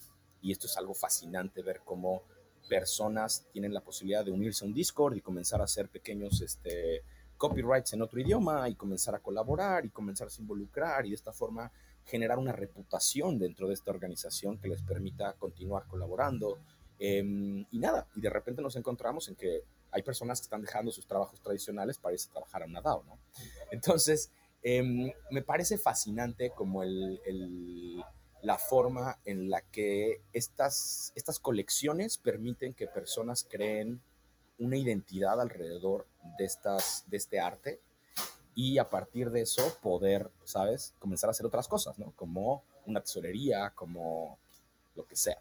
[0.42, 2.22] y esto es algo fascinante ver cómo
[2.68, 7.02] personas tienen la posibilidad de unirse a un Discord y comenzar a hacer pequeños este,
[7.36, 11.32] copyrights en otro idioma y comenzar a colaborar y comenzar a involucrar y de esta
[11.32, 11.72] forma
[12.04, 16.58] generar una reputación dentro de esta organización que les permita continuar colaborando.
[16.98, 19.62] Em, y nada, y de repente nos encontramos en que
[19.94, 23.04] hay personas que están dejando sus trabajos tradicionales para irse a trabajar a una DAO,
[23.04, 23.18] ¿no?
[23.70, 28.02] Entonces, em, me parece fascinante como el,
[28.42, 34.02] la forma en la que estas, estas colecciones permiten que personas creen
[34.58, 37.80] una identidad alrededor de, estas, de este arte
[38.56, 42.10] y a partir de eso poder, ¿sabes?, comenzar a hacer otras cosas, ¿no?
[42.16, 44.38] Como una tesorería, como
[44.96, 45.38] lo que sea.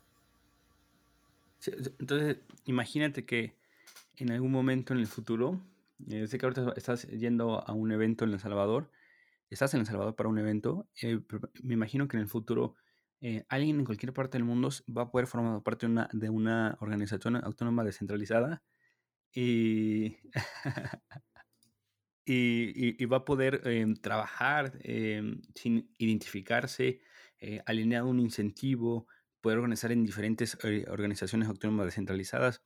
[2.00, 3.63] entonces, imagínate que
[4.24, 5.62] en algún momento en el futuro,
[6.08, 8.90] eh, sé que ahorita estás yendo a un evento en El Salvador,
[9.50, 11.20] estás en El Salvador para un evento, eh,
[11.62, 12.76] me imagino que en el futuro
[13.20, 17.36] eh, alguien en cualquier parte del mundo va a poder formar parte de una, organización
[17.36, 18.64] autónoma descentralizada
[19.36, 20.16] y,
[22.26, 23.62] y, va a poder
[24.02, 24.80] trabajar
[25.56, 27.02] sin identificarse,
[27.66, 29.08] alineado un incentivo,
[29.42, 30.58] poder organizar en diferentes
[30.88, 32.62] organizaciones autónomas descentralizadas.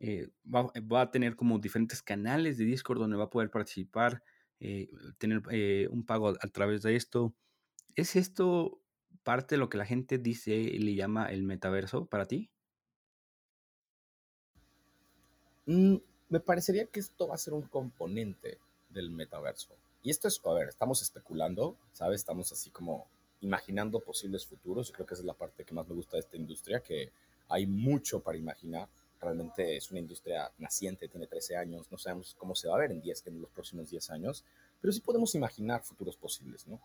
[0.00, 4.22] Va, va, a tener como diferentes canales de Discord donde va a poder participar,
[5.18, 5.42] tener
[5.90, 7.34] un pago a, a través de esto.
[7.96, 8.80] ¿Es esto
[9.24, 12.50] parte de lo que la gente dice y le llama el metaverso para ti?
[15.66, 15.96] Mm,
[16.30, 18.58] me parecería que esto va a ser un componente
[18.88, 19.74] del metaverso.
[20.02, 22.20] Y esto es, a ver, estamos especulando, ¿sabes?
[22.20, 23.06] Estamos así como
[23.42, 24.88] imaginando posibles futuros.
[24.88, 27.12] Yo creo que esa es la parte que más me gusta de esta industria, que
[27.50, 28.88] hay mucho para imaginar.
[29.20, 32.92] Realmente es una industria naciente, tiene 13 años, no sabemos cómo se va a ver
[32.92, 34.44] en, 10, en los próximos 10 años,
[34.80, 36.80] pero sí podemos imaginar futuros posibles, ¿no?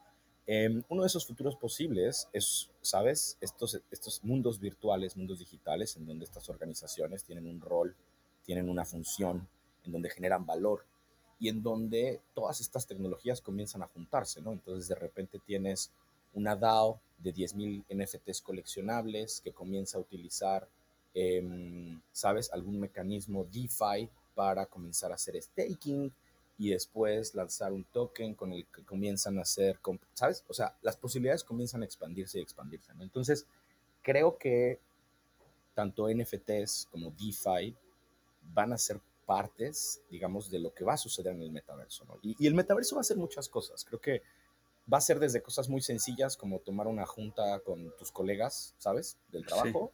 [0.46, 3.38] Em, uno de esos futuros posibles es, ¿sabes?
[3.40, 7.96] Estos, estos mundos virtuales, mundos digitales, en donde estas organizaciones tienen un rol,
[8.44, 9.48] tienen una función,
[9.86, 10.86] en donde generan valor
[11.40, 14.52] y en donde todas estas tecnologías comienzan a juntarse, ¿no?
[14.52, 15.92] Entonces de repente tienes
[16.34, 20.68] una DAO de 10.000 NFTs coleccionables que comienza a utilizar,
[21.14, 22.52] em, ¿sabes?
[22.52, 26.12] Algún mecanismo DeFi para comenzar a hacer staking
[26.58, 29.80] y después lanzar un token con el que comienzan a hacer,
[30.14, 30.44] ¿sabes?
[30.48, 33.04] O sea, las posibilidades comienzan a expandirse y expandirse, ¿no?
[33.04, 33.46] Entonces,
[34.02, 34.80] creo que
[35.74, 37.76] tanto NFTs como DeFi
[38.54, 42.20] van a ser partes, digamos, de lo que va a suceder en el metaverso, ¿no?
[42.22, 43.84] Y, el metaverso va a hacer muchas cosas.
[43.84, 44.22] Creo que
[44.92, 49.18] va a ser desde cosas muy sencillas como tomar una junta con tus colegas, ¿sabes?
[49.32, 49.92] Del trabajo,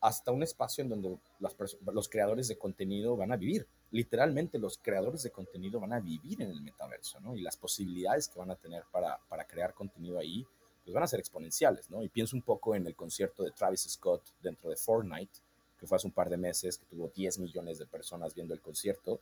[0.00, 5.22] hasta un espacio en donde los creadores de contenido van a vivir literalmente los creadores
[5.22, 7.34] de contenido van a vivir en el metaverso, ¿no?
[7.34, 10.46] Y las posibilidades que van a tener para, crear contenido ahí,
[10.84, 12.02] pues van a ser exponenciales, ¿no?
[12.02, 15.40] Y pienso un poco en el concierto de Travis Scott dentro de Fortnite,
[15.78, 18.60] que fue hace un par de meses, que tuvo 10 millones de personas viendo el
[18.60, 19.20] concierto.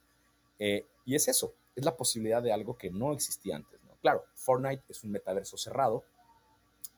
[0.59, 3.95] Eh, y es eso, es la posibilidad de algo que no existía antes, ¿no?
[4.01, 6.05] Claro, Fortnite es un metaverso cerrado,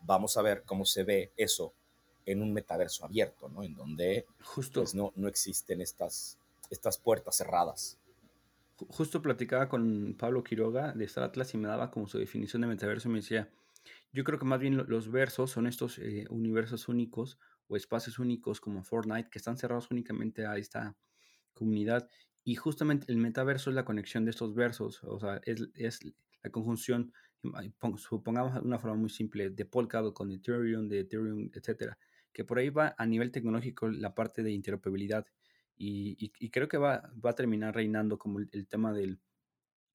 [0.02, 1.72] vamos a ver cómo se ve eso
[2.30, 3.62] en un metaverso abierto, ¿no?
[3.62, 4.82] En donde Justo.
[4.82, 6.38] Pues, no, no existen estas,
[6.70, 7.98] estas puertas cerradas.
[8.88, 12.68] Justo platicaba con Pablo Quiroga de Star Atlas y me daba como su definición de
[12.68, 13.08] metaverso.
[13.08, 13.50] Me decía,
[14.12, 18.60] yo creo que más bien los versos son estos eh, universos únicos o espacios únicos
[18.60, 20.96] como Fortnite que están cerrados únicamente a esta
[21.54, 22.08] comunidad.
[22.44, 26.00] Y justamente el metaverso es la conexión de estos versos, o sea, es, es
[26.42, 27.12] la conjunción,
[27.96, 31.98] supongamos de una forma muy simple, de Polkadot con Ethereum, de Ethereum, etcétera,
[32.38, 35.26] que por ahí va a nivel tecnológico la parte de interoperabilidad.
[35.76, 39.18] Y, creo que va, va, a terminar reinando como el, tema del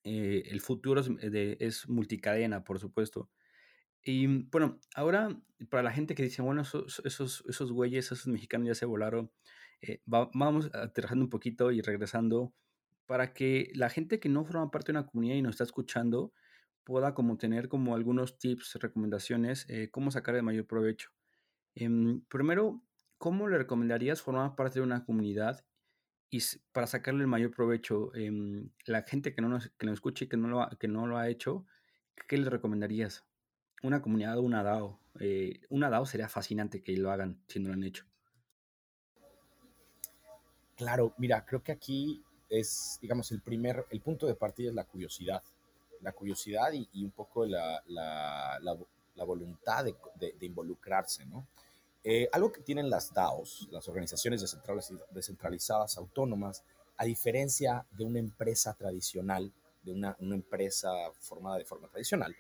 [0.04, 3.30] eh, el futuro es, de, es multicadena, por supuesto.
[4.04, 8.68] Y bueno, ahora para la gente que dice, bueno, esos, esos, esos güeyes, esos mexicanos
[8.68, 9.32] ya se volaron,
[9.82, 12.54] eh, vamos aterrizando un poquito y regresando
[13.06, 16.34] para que la gente que no forma parte de una comunidad y nos está escuchando
[16.84, 21.14] pueda como tener como algunos tips, recomendaciones, eh, cómo sacar el mayor provecho.
[21.76, 22.82] Em, primero,
[23.18, 25.66] ¿cómo le recomendarías formar parte de una comunidad
[26.30, 26.40] y
[26.72, 28.14] para sacarle el mayor provecho?
[28.16, 28.32] Eh,
[28.86, 31.08] la gente que no nos, que nos escuche y que no, lo ha, que no
[31.08, 31.66] lo ha hecho,
[32.28, 33.26] ¿qué le recomendarías?
[33.82, 35.00] Una comunidad o una DAO.
[35.20, 38.06] Eh, una DAO sería fascinante que lo hagan si no lo han hecho.
[40.76, 44.86] Claro, mira, creo que aquí es, digamos, el primer, el punto de partida es la
[44.86, 45.44] curiosidad.
[46.02, 47.82] La curiosidad y, un poco la,
[49.18, 51.48] voluntad de, de, involucrarse, ¿no?
[52.04, 54.44] Eh, algo que tienen las DAOs, las organizaciones
[55.12, 56.64] descentralizadas autónomas,
[56.98, 59.52] a diferencia de una empresa tradicional,
[59.84, 62.36] de una, una, empresa formada de forma tradicional,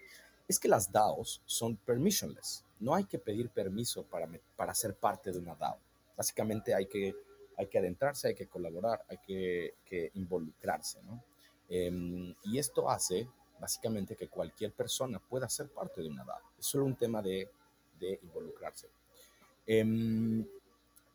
[0.48, 2.66] es que las DAOs son permissionless.
[2.80, 5.78] No hay que pedir permiso para, para ser parte de una DAO.
[6.18, 7.16] Básicamente hay que
[7.58, 11.24] hay que adentrarse, hay que colaborar, hay que, involucrarse, ¿no?
[11.70, 13.28] Em, y esto hace
[13.60, 16.42] básicamente que cualquier persona pueda ser parte de una DAO.
[16.60, 17.50] Es solo un tema de,
[18.22, 18.89] involucrarse.
[19.66, 20.46] Em,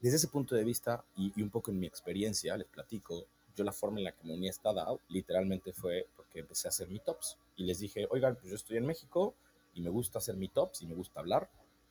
[0.00, 3.72] desde ese punto de vista y, un poco en mi experiencia, les platico, yo la
[3.72, 6.88] forma en la que me uní a esta DAO literalmente fue porque empecé a hacer
[6.88, 9.34] meetups y les dije, oigan, pues yo estoy en México
[9.74, 11.50] y me gusta hacer meetups y me gusta hablar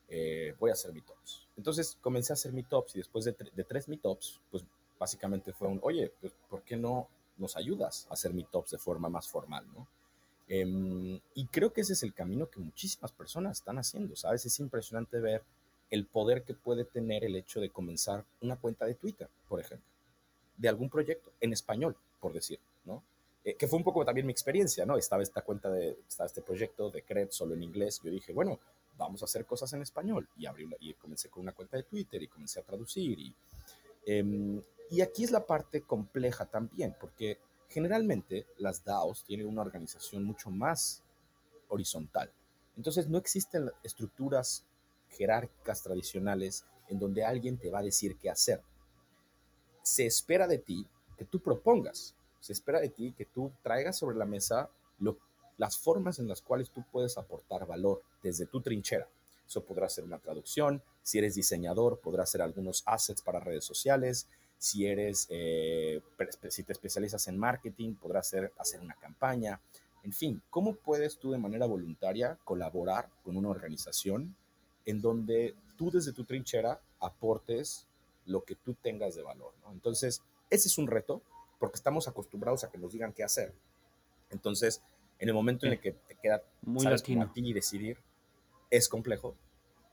[0.09, 1.47] eh, voy a hacer meetups.
[1.57, 4.63] Entonces comencé a hacer meetups y después de, de tres meetups, pues
[4.97, 7.07] básicamente fue un, oye, pues, ¿por qué no
[7.37, 9.87] nos ayudas a hacer meetups de forma más formal, no?
[10.49, 14.45] Em, y creo que ese es el camino que muchísimas personas están haciendo, ¿sabes?
[14.45, 15.43] Es impresionante ver
[15.89, 19.87] el poder que puede tener el hecho de comenzar una cuenta de Twitter, por ejemplo,
[20.57, 23.03] de algún proyecto en español, por decir, ¿no?
[23.43, 24.97] Eh, que fue un poco también mi experiencia, ¿no?
[24.97, 28.01] Estaba esta cuenta de, estaba este proyecto de Cred solo en inglés.
[28.03, 28.59] Yo dije, bueno,
[28.97, 30.27] vamos a hacer cosas en español.
[30.37, 33.17] Y, abrí y comencé con una cuenta de Twitter y comencé a traducir.
[33.17, 33.33] Y,
[34.05, 37.37] em, y aquí es la parte compleja también, porque
[37.69, 41.03] generalmente las DAOs tienen una organización mucho más
[41.69, 42.31] horizontal.
[42.75, 44.65] Entonces no existen estructuras
[45.09, 48.61] jerárquicas tradicionales en donde alguien te va a decir qué hacer.
[49.81, 50.85] Se espera de ti
[51.17, 54.69] que tú propongas, se espera de ti que tú traigas sobre la mesa
[55.57, 59.07] las formas en las cuales tú puedes aportar valor desde tu trinchera.
[59.45, 64.27] Eso podrá ser una traducción, si eres diseñador, podrá ser algunos assets para redes sociales,
[64.57, 66.01] si eres, eh,
[66.49, 69.59] si te especializas en marketing, podrá ser hacer una campaña,
[70.03, 74.35] en fin, ¿cómo puedes tú de manera voluntaria colaborar con una organización
[74.85, 77.87] en donde tú desde tu trinchera aportes
[78.25, 79.53] lo que tú tengas de valor?
[79.71, 81.21] Entonces, ese es un reto
[81.59, 83.53] porque estamos acostumbrados a que nos digan qué hacer.
[84.29, 84.81] Entonces,
[85.19, 87.97] en el momento en el que te queda Muy sabes, como a ti decidir,
[88.69, 89.35] es complejo,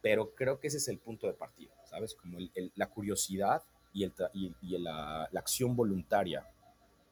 [0.03, 2.15] pero creo que ese es el punto de partida, ¿sabes?
[2.15, 2.39] Como
[2.75, 3.63] la curiosidad
[3.95, 6.47] y, el, la, acción voluntaria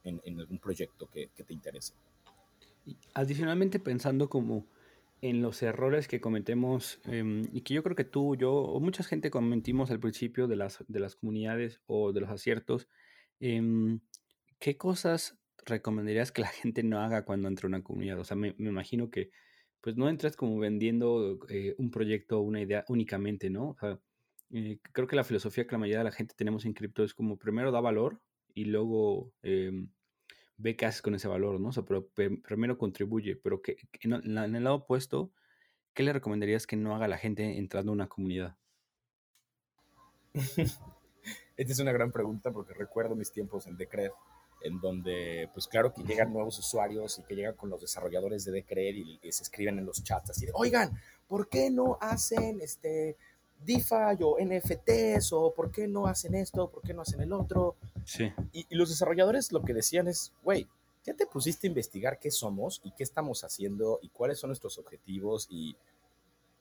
[0.05, 1.95] en, en algún proyecto que, te interese.
[3.15, 4.67] Adicionalmente, pensando como
[5.23, 9.05] en los errores que cometemos em, y que yo creo que tú, yo o mucha
[9.05, 12.89] gente cometimos al principio de las, de las comunidades o de los aciertos,
[13.39, 13.63] eh,
[14.59, 18.19] ¿qué cosas recomendarías que la gente no haga cuando entra a una comunidad?
[18.19, 19.31] O sea, me, imagino que
[19.81, 23.77] pues no entras como vendiendo eh, un proyecto o una idea únicamente, ¿no?
[24.53, 27.15] Eh, creo que la filosofía que la mayoría de la gente tenemos en cripto es
[27.15, 28.21] como primero da valor
[28.55, 29.89] y luego em,
[30.59, 31.69] ve qué haces con ese valor, ¿no?
[31.69, 35.33] O sea, pero primero contribuye, pero que, en, en, el lado opuesto,
[35.95, 38.57] ¿qué le recomendarías que no haga la gente entrando a una comunidad?
[41.57, 44.11] Esta es una gran pregunta porque recuerdo mis tiempos en Decred
[44.65, 48.53] en donde, pues claro que llegan nuevos usuarios y que llegan con los desarrolladores de
[48.53, 50.93] Decred y, se escriben en los chats así de, oigan,
[51.27, 53.17] ¿por qué no hacen este
[53.65, 57.77] DeFi o NFTs o por qué no hacen esto, por qué no hacen el otro?
[58.05, 58.33] Sí.
[58.53, 60.69] Y, y los desarrolladores lo que decían es, güey,
[61.05, 64.79] ya te pusiste a investigar qué somos y qué estamos haciendo y cuáles son nuestros
[64.79, 65.77] objetivos y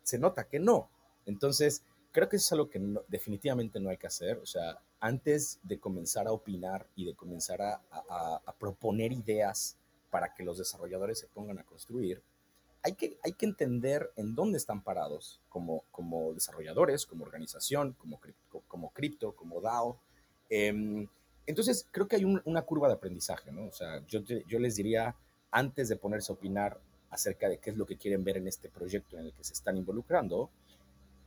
[0.04, 0.90] se nota que no.
[1.26, 4.38] Entonces, creo que eso es algo que definitivamente no hay que hacer.
[4.40, 9.78] O sea, antes de comenzar a opinar y de comenzar a, a, proponer ideas
[10.10, 12.22] para que los desarrolladores se pongan a construir,
[12.84, 18.20] hay que, hay que entender en dónde están parados como, como desarrolladores, como organización, como,
[18.68, 20.00] como cripto, como DAO.
[20.50, 21.08] Em,
[21.46, 23.66] entonces, creo que hay una curva de aprendizaje, ¿no?
[23.66, 25.16] O sea, yo, yo les diría,
[25.52, 26.80] antes de ponerse a opinar
[27.10, 29.54] acerca de qué es lo que quieren ver en este proyecto en el que se
[29.54, 30.50] están involucrando,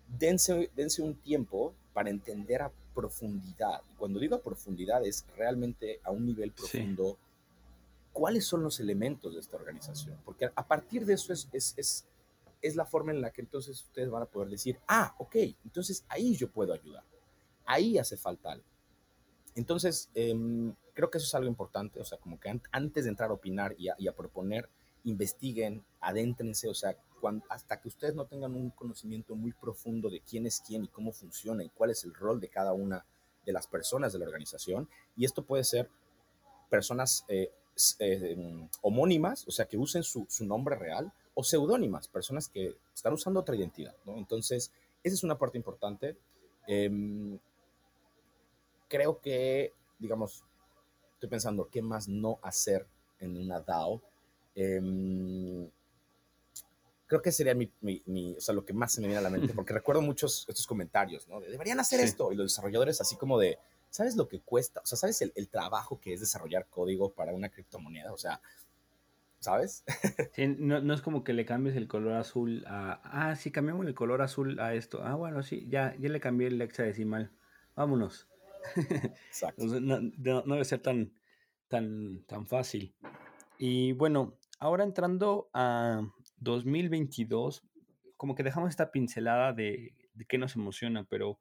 [0.09, 3.83] dense, dense un tiempo para entender a profundidad.
[3.93, 7.19] Y cuando digo a profundidad es realmente a un nivel profundo
[8.15, 10.19] cuáles son los elementos de esta organización.
[10.25, 12.07] Porque a partir de eso es, es, es,
[12.63, 16.07] es la forma en la que entonces ustedes van a poder decir, ah, ok, entonces
[16.09, 17.05] ahí yo puedo ayudar.
[17.67, 18.65] Ahí hace falta algo.
[19.57, 23.31] Entonces, em, creo que eso es algo importante, o sea, como que antes de entrar
[23.31, 24.69] a opinar y a, y a proponer,
[25.03, 26.97] investiguen, adéntrense, o sea,
[27.49, 31.13] hasta que ustedes no tengan un conocimiento muy profundo de quién es quién y cómo
[31.13, 33.05] funciona y cuál es el rol de cada una
[33.45, 34.89] de las personas de la organización.
[35.17, 35.91] Y esto puede ser
[36.69, 37.51] personas eh,
[37.99, 38.37] eh,
[38.83, 43.57] homónimas, o sea, que usen su, nombre real, o seudónimas, personas que están usando otra
[43.57, 44.17] identidad, ¿no?
[44.17, 44.71] Entonces,
[45.03, 46.17] esa es una parte importante.
[46.67, 47.39] Em,
[48.89, 50.45] creo que, digamos,
[51.15, 52.87] estoy pensando, ¿qué más no hacer
[53.19, 54.01] en una DAO?
[54.55, 55.69] Em,
[57.07, 59.31] creo que sería mi, mi, o sea, lo que más se me viene a la
[59.31, 61.41] mente, porque recuerdo muchos estos comentarios, ¿no?
[61.41, 63.59] deberían hacer esto, y los desarrolladores así como de,
[63.95, 64.81] ¿sabes lo que cuesta?
[64.81, 68.13] O sea, ¿sabes el, el trabajo que es desarrollar código para una criptomoneda?
[68.13, 68.41] O sea,
[69.39, 69.85] ¿sabes?
[70.35, 73.87] Sí, no, no, es como que le cambies el color azul a, ah, sí, cambiamos
[73.87, 77.31] el color azul a esto, ah, bueno, sí, ya, ya le cambié el hexadecimal,
[77.77, 78.29] vámonos.
[79.29, 79.65] Exacto.
[79.65, 81.13] no, no, debe ser tan,
[81.69, 82.93] tan, tan fácil.
[83.59, 86.03] Y bueno, ahora entrando a
[86.39, 87.63] 2022,
[88.17, 91.39] como que dejamos esta pincelada de, de qué nos emociona, pero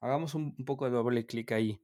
[0.00, 1.80] hagamos un, poco de doble clic ahí.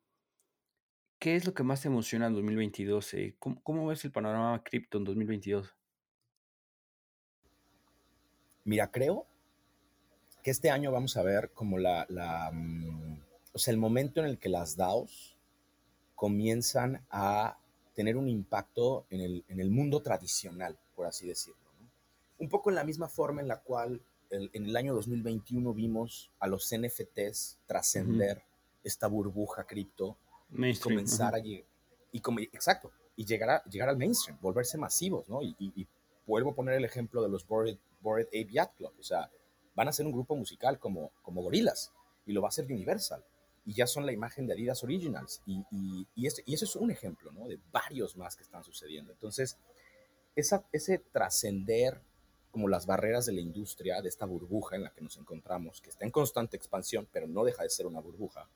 [1.22, 3.14] ¿Qué es lo que más te emociona en 2022?
[3.14, 5.72] Eh, ¿Cómo, ves el panorama cripto en 2022?
[8.64, 9.24] Mira, creo
[10.42, 13.20] que este año vamos a ver como la, la mm,
[13.52, 15.38] o sea, el momento en el que las DAOs
[16.16, 17.56] comienzan a
[17.94, 21.62] tener un impacto en el, en el mundo tradicional, por así decirlo
[22.38, 26.48] un poco en la misma forma en la cual en el año 2021 vimos a
[26.48, 28.42] los NFTs trascender
[28.82, 30.16] esta burbuja cripto
[30.52, 31.66] y comenzar a llegar,
[32.12, 35.42] y como, exacto, y llegar, a, llegar al mainstream, volverse masivos, ¿no?
[35.42, 35.88] Y,
[36.24, 39.28] vuelvo a poner el ejemplo de los Bored, Bored Ape Yacht Club, o sea,
[39.74, 41.92] van a ser un grupo musical como, como Gorilas,
[42.24, 43.24] y lo va a hacer Universal,
[43.64, 47.32] y ya son la imagen de Adidas Originals, y, y, y, eso es un ejemplo,
[47.32, 47.48] ¿no?
[47.48, 49.12] De varios más que están sucediendo.
[49.12, 49.58] Entonces,
[50.36, 52.00] esa, ese trascender
[52.52, 55.88] como las barreras de la industria, de esta burbuja en la que nos encontramos, que
[55.88, 58.48] está en constante expansión, pero no deja de ser una burbuja.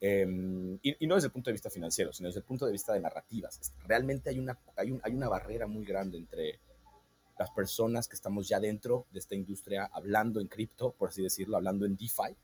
[0.00, 2.92] Em, y, no desde el punto de vista financiero, sino desde el punto de vista
[2.92, 3.72] de narrativas.
[3.84, 6.60] Realmente hay una, hay, hay una barrera muy grande entre
[7.38, 11.56] las personas que estamos ya dentro de esta industria hablando en cripto, por así decirlo,
[11.56, 12.36] hablando en DeFi,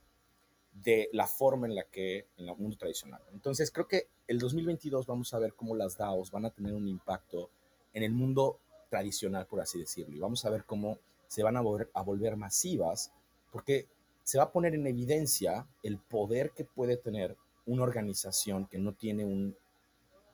[0.72, 3.22] de la forma en la que en el mundo tradicional.
[3.32, 6.88] Entonces creo que el 2022 vamos a ver cómo las DAOs van a tener un
[6.88, 7.50] impacto
[7.92, 10.16] en el mundo tradicional, por así decirlo.
[10.16, 10.98] Y vamos a ver cómo
[11.28, 13.12] se van a volver, a volver masivas,
[13.52, 13.88] porque
[14.24, 17.36] se va a poner en evidencia el poder que puede tener
[17.66, 19.56] una organización que no tiene un,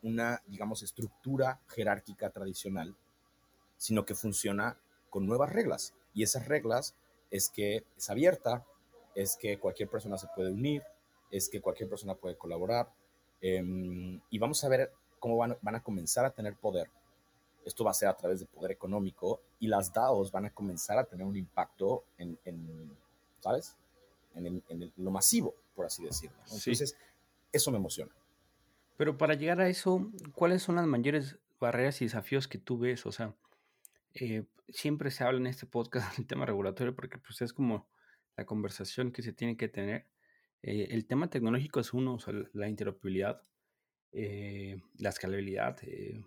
[0.02, 2.96] una, digamos, estructura jerárquica tradicional,
[3.76, 4.78] sino que funciona
[5.08, 5.94] con nuevas reglas.
[6.14, 6.94] Y esas reglas
[7.30, 8.64] es que es abierta,
[9.14, 10.82] es que cualquier persona se puede unir,
[11.30, 12.92] es que cualquier persona puede colaborar.
[13.40, 16.88] Em, y vamos a ver cómo van, van, a comenzar a tener poder
[17.64, 20.98] esto va a ser a través de poder económico y las DAOs van a comenzar
[20.98, 22.38] a tener un impacto en,
[23.40, 23.76] ¿sabes?
[24.34, 24.62] En,
[24.96, 26.36] lo masivo, por así decirlo.
[26.44, 26.96] Entonces,
[27.52, 28.12] eso me emociona.
[28.96, 33.06] Pero para llegar a eso, ¿cuáles son las mayores barreras y desafíos que tú ves?
[33.06, 33.34] O sea,
[34.14, 37.88] eh, siempre se habla en este podcast del tema regulatorio porque pues, es como
[38.36, 40.06] la conversación que se tiene que tener.
[40.62, 43.40] Eh, el tema tecnológico es uno, o sea, la interoperabilidad.
[44.12, 45.78] Eh, la escalabilidad,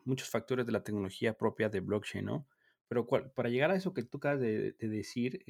[0.05, 2.47] muchos factores de la tecnología propia de blockchain, ¿no?
[2.87, 5.43] Pero para llegar a eso que tú acabas de, decir,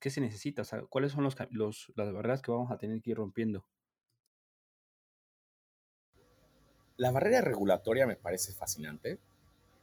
[0.00, 0.62] ¿qué se necesita?
[0.62, 3.66] O sea, ¿cuáles son los, las barreras que vamos a tener que ir rompiendo?
[6.96, 9.18] La barrera regulatoria me parece fascinante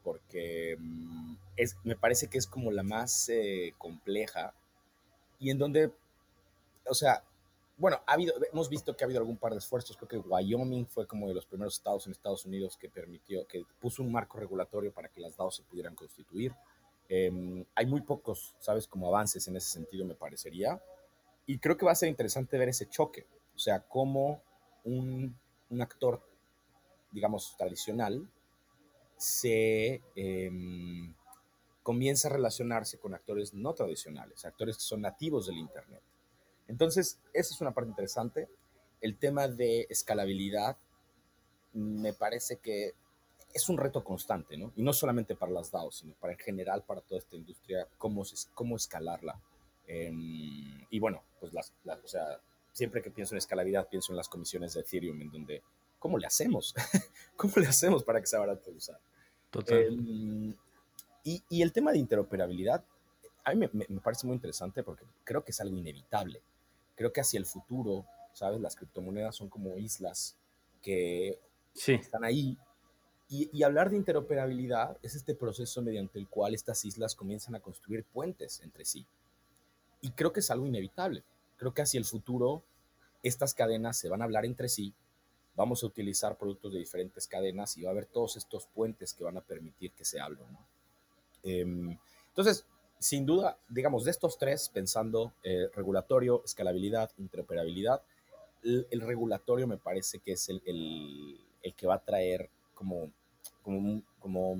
[0.04, 3.30] porque mm, es, me parece que es como la más
[3.78, 4.54] compleja
[5.40, 5.92] y en donde,
[6.88, 7.24] o sea,
[7.82, 9.98] bueno, ha habido, hemos visto que ha habido algún par de esfuerzos.
[9.98, 13.64] Creo que Wyoming fue como de los primeros estados en Estados Unidos que permitió, que
[13.80, 16.54] puso un marco regulatorio para que las DAOs se pudieran constituir.
[17.10, 18.88] Em, hay muy pocos, ¿sabes?
[18.88, 20.80] Como avances en ese sentido, me parecería.
[21.48, 23.26] Y creo que va a ser interesante ver ese choque.
[23.56, 24.44] O sea, cómo
[24.84, 25.36] un,
[25.72, 26.22] un actor,
[27.12, 28.28] digamos, tradicional
[29.18, 31.14] se em,
[31.84, 36.02] comienza a relacionarse con actores no tradicionales, actores que son nativos del Internet.
[36.68, 38.48] Entonces, esa es una parte interesante.
[39.02, 40.78] El tema de escalabilidad
[41.74, 42.94] me parece que
[43.54, 44.72] es un reto constante, ¿no?
[44.76, 48.24] Y no solamente para las DAOs, sino para en general para toda esta industria, cómo,
[48.54, 49.40] cómo escalarla.
[49.88, 52.40] Em, y bueno, pues las, o sea,
[52.72, 55.64] siempre que pienso en escalabilidad, pienso en las comisiones de Ethereum, en donde,
[56.02, 56.74] ¿cómo le hacemos?
[57.38, 59.00] ¿Cómo le hacemos para que sea barato de usar?
[59.52, 59.78] Total.
[59.78, 60.56] Em,
[61.24, 62.84] y, y, el tema de interoperabilidad,
[63.44, 66.42] a mí me, me, parece muy interesante porque creo que es algo inevitable.
[66.96, 68.60] Creo que hacia el futuro, ¿sabes?
[68.60, 70.36] Las criptomonedas son como islas
[70.82, 71.40] que
[71.76, 71.94] sí.
[71.94, 72.58] están ahí.
[73.30, 77.60] Y, y, hablar de interoperabilidad es este proceso mediante el cual estas islas comienzan a
[77.60, 79.06] construir puentes entre sí.
[80.02, 81.24] Y creo que es algo inevitable.
[81.58, 82.64] Creo que hacia el futuro
[83.22, 84.96] estas cadenas se van a hablar entre sí
[85.56, 89.24] vamos a utilizar productos de diferentes cadenas y va a haber todos estos puentes que
[89.24, 90.52] van a permitir que se hablen.
[90.52, 90.66] ¿no?
[91.44, 91.98] Em,
[92.30, 92.66] entonces,
[93.00, 98.02] sin duda, digamos, de estos tres, pensando eh, regulatorio, escalabilidad, interoperabilidad,
[98.64, 103.12] el, regulatorio me parece que es el, el, que va a traer como,
[103.64, 104.56] como, como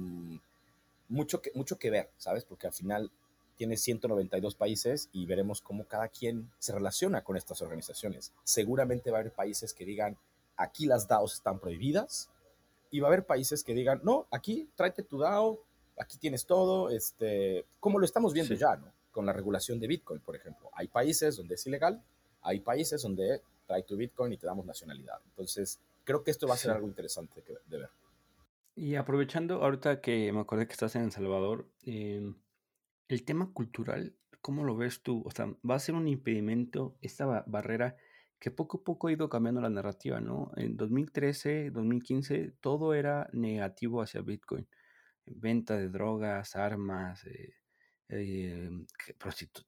[1.08, 2.44] mucho, que, mucho que ver, ¿sabes?
[2.44, 3.12] Porque al final
[3.58, 8.34] tiene 192 países y veremos cómo cada quien se relaciona con estas organizaciones.
[8.44, 10.18] Seguramente va a haber países que digan,
[10.58, 12.30] aquí las DAOs están prohibidas
[12.90, 15.60] y va a haber países que digan, no, aquí tráete tu DAO,
[15.98, 18.92] aquí tienes todo, este, como lo estamos viendo ya, ¿no?
[19.12, 20.70] Con la regulación de Bitcoin, por ejemplo.
[20.74, 22.02] Hay países donde es ilegal,
[22.42, 25.20] hay países donde trae tu Bitcoin y te damos nacionalidad.
[25.26, 27.90] Entonces, creo que esto va a ser algo interesante de ver.
[28.76, 32.36] Y aprovechando, ahorita que me acordé que estás en El Salvador, em,
[33.10, 35.24] el tema cultural, ¿cómo lo ves tú?
[35.26, 37.98] O sea, ¿va a ser un impedimento esta barrera
[38.42, 40.52] que poco a poco ha ido cambiando la narrativa, ¿no?
[40.58, 44.68] En 2013, 2015, todo era negativo hacia Bitcoin.
[45.28, 47.54] Venta de drogas, armas, eh,
[48.10, 48.70] eh,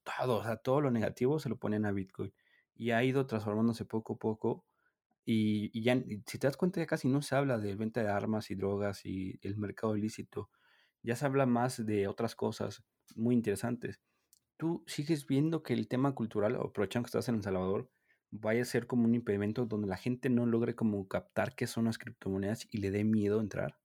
[0.04, 2.34] todo, o sea, todo lo negativo se lo ponen a Bitcoin.
[2.76, 4.66] Y ha ido transformándose poco a poco.
[5.24, 5.96] Y, ya,
[6.26, 9.06] si te das cuenta, ya casi no se habla de venta de armas y drogas
[9.06, 10.50] y el mercado ilícito.
[11.04, 12.84] Ya se habla más de otras cosas
[13.16, 14.02] muy interesantes.
[14.58, 17.90] ¿Tú sigues viendo que el tema cultural, aprovechando que estás en El Salvador,
[18.34, 21.86] vaya a ser como un impedimento donde la gente no logre como captar qué son
[21.86, 23.78] las criptomonedas y le dé miedo entrar?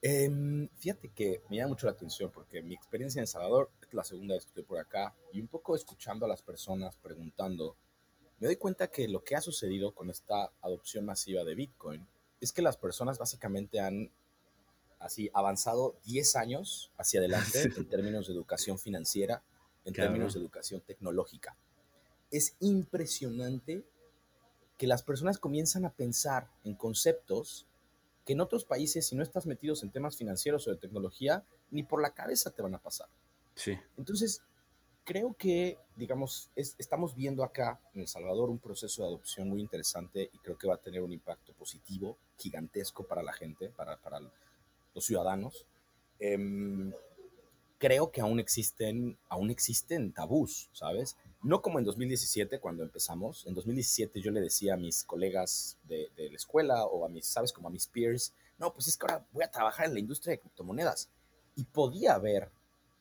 [0.00, 3.92] Em, fíjate que me llama mucho la atención porque mi experiencia en El Salvador es
[3.92, 7.76] la segunda vez que estoy por acá y un poco escuchando a las personas preguntando,
[8.38, 12.06] me doy cuenta que lo que ha sucedido con esta adopción masiva de Bitcoin
[12.40, 14.10] es que las personas básicamente han
[14.98, 19.42] así avanzado 10 años hacia adelante en términos de educación financiera
[19.84, 21.56] en términos de educación tecnológica.
[22.30, 23.84] Es impresionante
[24.78, 27.66] que las personas comienzan a pensar en conceptos
[28.24, 31.82] que en otros países, si no estás metidos en temas financieros o de tecnología, ni
[31.82, 33.08] por la cabeza te van a pasar.
[33.54, 33.78] Sí.
[33.98, 34.42] Entonces,
[35.04, 40.30] creo que, digamos, estamos viendo acá en El Salvador un proceso de adopción muy interesante
[40.32, 44.20] y creo que va a tener un impacto positivo, gigantesco para la gente, para, para
[44.94, 45.66] los ciudadanos.
[46.18, 46.38] Eh,
[47.84, 51.18] creo que aún existen, aún existen tabús, ¿sabes?
[51.42, 53.46] No como en 2017 cuando empezamos.
[53.46, 57.26] En 2017 yo le decía a mis colegas de, de, la escuela o a mis,
[57.26, 57.52] ¿sabes?
[57.52, 60.30] Como a mis peers, no, pues es que ahora voy a trabajar en la industria
[60.30, 61.10] de criptomonedas.
[61.56, 62.50] Y podía ver,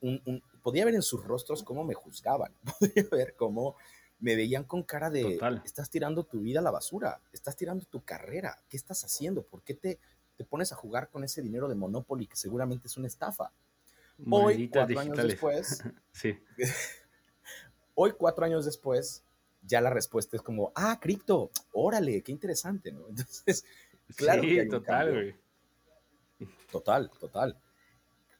[0.01, 3.77] un, un, podía ver en sus rostros cómo me juzgaban, podía ver cómo
[4.19, 5.61] me veían con cara de, Total.
[5.63, 9.43] estás tirando tu vida a la basura, estás tirando tu carrera, ¿qué estás haciendo?
[9.43, 9.97] ¿Por qué te,
[10.35, 13.53] te pones a jugar con ese dinero de Monopoly que seguramente es una estafa?
[14.29, 16.37] Hoy, cuatro años después, sí.
[17.95, 19.23] hoy, cuatro años después,
[19.61, 23.07] ya la respuesta es como, ah, cripto, órale, qué interesante, ¿no?
[23.09, 23.65] Entonces,
[24.15, 25.35] claro sí, que hay total, güey.
[26.71, 27.57] Total, total.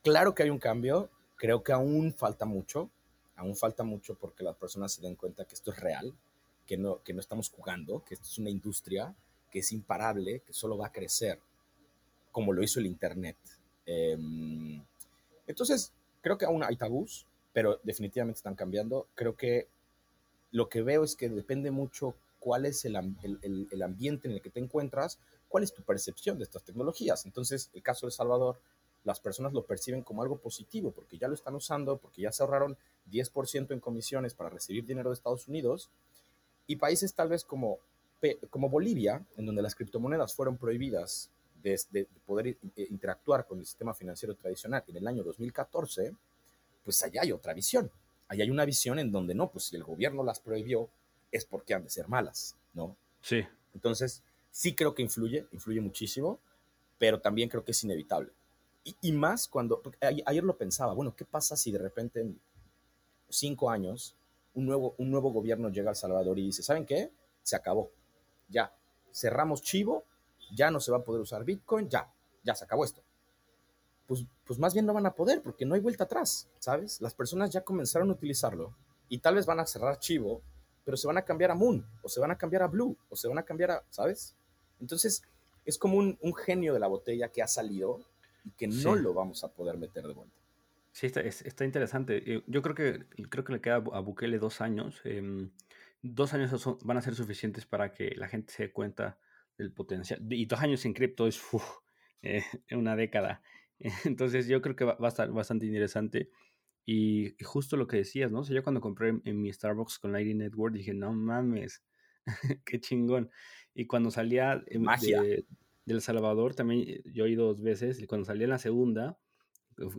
[0.02, 2.90] Claro que hay un cambio, creo que aún falta mucho,
[3.36, 6.12] aún falta mucho porque las personas se den cuenta que esto es real,
[6.66, 9.14] que no, que no estamos jugando, que esto es una industria
[9.50, 11.38] que es imparable, que solo va a crecer,
[12.32, 13.36] como lo hizo el Internet.
[13.86, 14.18] Eh,
[15.46, 19.06] entonces, creo que aún hay tabús, pero definitivamente están cambiando.
[19.14, 19.68] Creo que
[20.50, 24.60] lo que veo es que depende mucho cuál es el, ambiente en el que te
[24.60, 25.18] encuentras,
[25.48, 27.24] cuál es tu percepción de estas tecnologías.
[27.26, 28.60] Entonces, el caso de Salvador,
[29.04, 32.42] las personas lo perciben como algo positivo porque ya lo están usando, porque ya se
[32.42, 32.76] ahorraron
[33.10, 35.90] 10% en comisiones para recibir dinero de Estados Unidos.
[36.66, 37.78] Y países tal vez como,
[38.50, 41.30] como Bolivia, en donde las criptomonedas fueron prohibidas
[41.64, 46.14] de, poder interactuar con el sistema financiero tradicional en el año 2014,
[46.84, 47.90] pues allá hay otra visión.
[48.28, 50.88] Allá hay una visión en donde no, pues si el gobierno las prohibió,
[51.32, 52.96] es porque han de ser malas, ¿no?
[53.22, 53.42] Sí.
[53.74, 56.38] Entonces, sí creo que influye, influye muchísimo,
[56.98, 58.30] pero también creo que es inevitable.
[59.00, 59.80] Y, más cuando,
[60.26, 62.38] ayer lo pensaba, bueno, ¿qué pasa si de repente en
[63.30, 64.14] cinco años
[64.52, 67.10] un nuevo, un nuevo gobierno llega a El Salvador y dice, ¿saben qué?
[67.42, 67.90] Se acabó.
[68.48, 68.76] Ya,
[69.10, 70.04] cerramos Chivo,
[70.52, 73.02] ya no se va a poder usar Bitcoin, ya, ya se acabó esto.
[74.06, 77.00] Pues, pues más bien no van a poder porque no hay vuelta atrás, ¿sabes?
[77.00, 78.76] Las personas ya comenzaron a utilizarlo
[79.08, 80.42] y tal vez van a cerrar Chivo,
[80.84, 83.16] pero se van a cambiar a Moon, o se van a cambiar a Blue, o
[83.16, 84.36] se van a cambiar a, ¿sabes?
[84.80, 85.22] Entonces,
[85.64, 88.00] es como un, genio de la botella que ha salido
[88.44, 90.36] y que no lo vamos a poder meter de vuelta.
[90.92, 92.34] Sí, está, está, interesante.
[92.34, 95.00] Eh, yo creo que, creo que le queda a Bukele dos años.
[95.04, 95.50] Em,
[96.02, 99.18] dos años van a ser suficientes para que la gente se dé cuenta
[99.58, 100.20] del potencial.
[100.30, 101.40] Y dos años en cripto es
[102.22, 102.42] eh,
[102.72, 103.42] una década.
[104.04, 106.30] Entonces yo creo que va, a estar bastante interesante.
[106.86, 108.40] Y, justo lo que decías, ¿no?
[108.40, 111.82] O sea, yo cuando compré en, mi Starbucks con Lightning Network dije, no mames,
[112.66, 113.30] qué chingón.
[113.74, 115.22] Y cuando salía Magia.
[115.22, 115.46] De,
[115.86, 119.18] El Salvador, también eh, yo oí dos veces, y cuando salía en la segunda,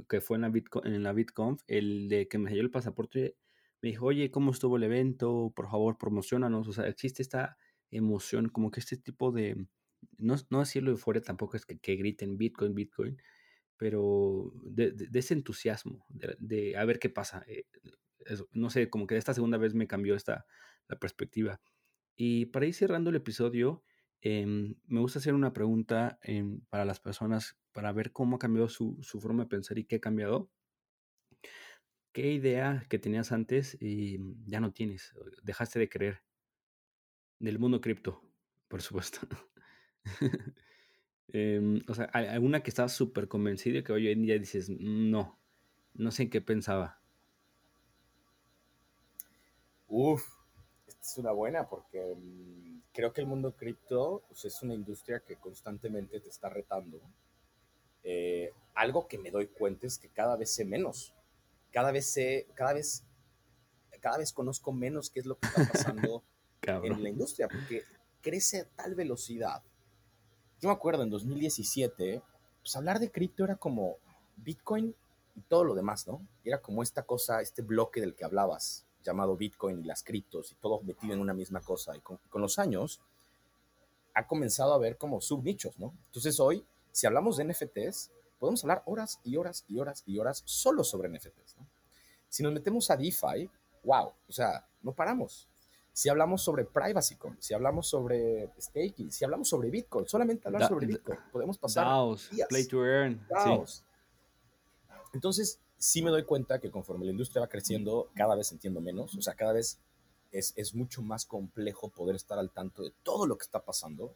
[0.08, 3.36] que fue en la, Bitcoin, en la BitConf, el de que me salió el pasaporte,
[3.82, 5.52] me dijo, oye, ¿cómo estuvo el evento?
[5.56, 6.68] Por favor, promocionanos.
[6.68, 7.58] O sea, existe esta
[7.92, 9.68] emoción, como que este tipo de,
[10.18, 13.18] no, no decirlo de fuera tampoco es que, que griten Bitcoin, Bitcoin,
[13.78, 17.44] pero de, ese entusiasmo, de, a ver qué pasa.
[17.48, 17.66] Eh,
[18.52, 20.46] no sé, como que esta segunda vez me cambió esta,
[20.88, 21.62] la perspectiva.
[22.16, 23.84] Y para ir cerrando el episodio,
[24.22, 28.70] em, me gusta hacer una pregunta em, para las personas para ver cómo ha cambiado
[28.70, 30.50] su, su, forma de pensar y qué ha cambiado.
[32.14, 35.14] ¿Qué idea que tenías antes y ya no tienes?
[35.44, 36.24] Dejaste de creer
[37.46, 38.22] del mundo cripto,
[38.68, 39.20] por supuesto.
[41.30, 45.38] Em, o sea, alguna que estaba súper convencido y que hoy en día dices, no,
[45.94, 47.02] no sé en qué pensaba.
[49.88, 50.24] Uf,
[50.88, 55.24] esta es una buena porque mm, creo que el mundo cripto pues, es una industria
[55.28, 57.02] que constantemente te está retando.
[58.04, 61.14] Eh, algo que me doy cuenta es que cada vez sé menos.
[61.72, 63.04] Cada vez sé, cada vez,
[64.00, 66.24] cada vez conozco menos qué es lo que está pasando
[66.68, 67.84] en la industria, porque
[68.22, 69.62] crece a tal velocidad
[70.62, 72.22] yo me acuerdo en 2017,
[72.62, 73.98] pues hablar de cripto era como
[74.38, 74.96] Bitcoin
[75.36, 76.26] y todo lo demás, ¿no?
[76.44, 80.56] Era como esta cosa, este bloque del que hablabas, llamado Bitcoin y las criptos y
[80.56, 81.96] todo metido en una misma cosa.
[81.96, 83.02] Y con, los años
[84.14, 85.94] ha comenzado a ver como subnichos, ¿no?
[86.08, 90.42] Entonces hoy, si hablamos de NFTs, podemos hablar horas y horas y horas y horas
[90.46, 91.68] solo sobre NFTs, ¿no?
[92.30, 93.50] Si nos metemos a DeFi,
[93.84, 95.48] wow, o sea, no paramos
[95.96, 100.88] si hablamos sobre privacy, si hablamos sobre staking, si hablamos sobre Bitcoin, solamente hablar sobre
[100.88, 103.26] Bitcoin, podemos pasar DAOs, play to earn.
[105.14, 109.16] Entonces, sí me doy cuenta que conforme la industria va creciendo, cada vez entiendo menos,
[109.16, 109.80] o sea, cada vez
[110.34, 114.14] es, es mucho más complejo poder estar al tanto de todo lo que está pasando.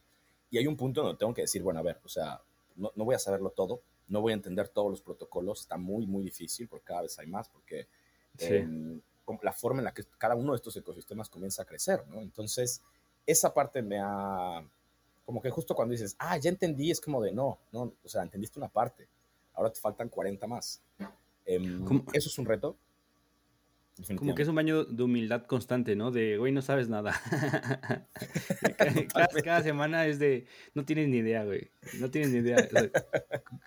[0.51, 2.41] Y hay un punto donde tengo que decir, bueno, a ver, o sea,
[2.75, 6.05] no, no voy a saberlo todo, no voy a entender todos los protocolos, está muy,
[6.05, 7.87] muy difícil porque cada vez hay más, porque
[8.37, 9.01] sí
[9.41, 12.21] la forma en la que cada uno de estos ecosistemas comienza a crecer, ¿no?
[12.21, 12.81] Entonces,
[13.25, 14.63] esa parte me ha,
[15.25, 18.23] como que justo cuando dices, ah, ya entendí, es como de, no, no, o sea,
[18.23, 19.07] entendiste una parte,
[19.53, 20.81] ahora te faltan 40 más.
[21.45, 22.77] Em, eso es un reto.
[24.15, 26.09] Como que es un baño de humildad constante, ¿no?
[26.09, 27.13] De, güey, no sabes nada.
[29.43, 31.69] cada, semana es de, no tienes ni idea, güey.
[31.99, 32.57] No tienes ni idea.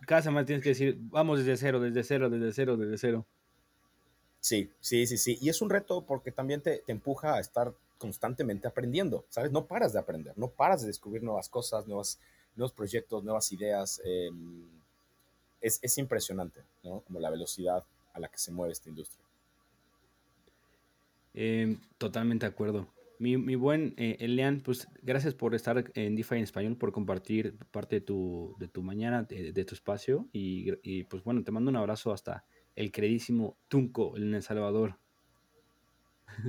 [0.06, 3.26] cada semana tienes que decir, vamos desde cero, desde cero, desde cero, desde cero.
[4.42, 5.38] Sí, sí, sí, sí.
[5.40, 9.52] Y es un reto porque también te, empuja a estar constantemente aprendiendo, ¿sabes?
[9.52, 12.18] No paras de aprender, no paras de descubrir nuevas cosas, nuevas,
[12.56, 14.02] nuevos proyectos, nuevas ideas.
[14.04, 14.66] Em,
[15.60, 17.02] es, impresionante, ¿no?
[17.02, 17.84] Como la velocidad
[18.14, 19.24] a la que se mueve esta industria.
[21.34, 22.88] Em, totalmente de acuerdo.
[23.20, 28.00] Mi, buen eh, Elian, pues gracias por estar en DeFi en español, por compartir parte
[28.00, 30.28] de tu, de tu mañana, de, tu espacio.
[30.32, 32.44] Y, y, pues bueno, te mando un abrazo hasta,
[32.76, 34.96] el queridísimo Tunco en El Salvador.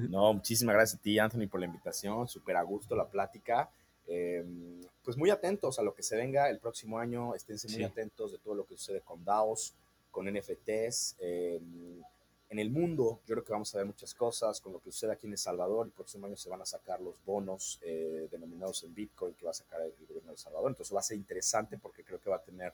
[0.09, 2.27] No, muchísimas gracias a ti, Anthony, por la invitación.
[2.27, 3.69] Súper a gusto la plática.
[4.07, 7.35] Em, pues muy atentos a lo que se venga el próximo año.
[7.35, 9.73] Esténse muy atentos de todo lo que sucede con DAOs,
[10.11, 11.17] con NFTs.
[11.19, 12.01] Em,
[12.49, 15.13] en el mundo, yo creo que vamos a ver muchas cosas con lo que sucede
[15.13, 15.87] aquí en El Salvador.
[15.87, 19.51] El próximo año se van a sacar los bonos eh, denominados en Bitcoin que va
[19.51, 20.69] a sacar el gobierno de El Salvador.
[20.69, 22.73] Entonces va a ser interesante porque creo que va a tener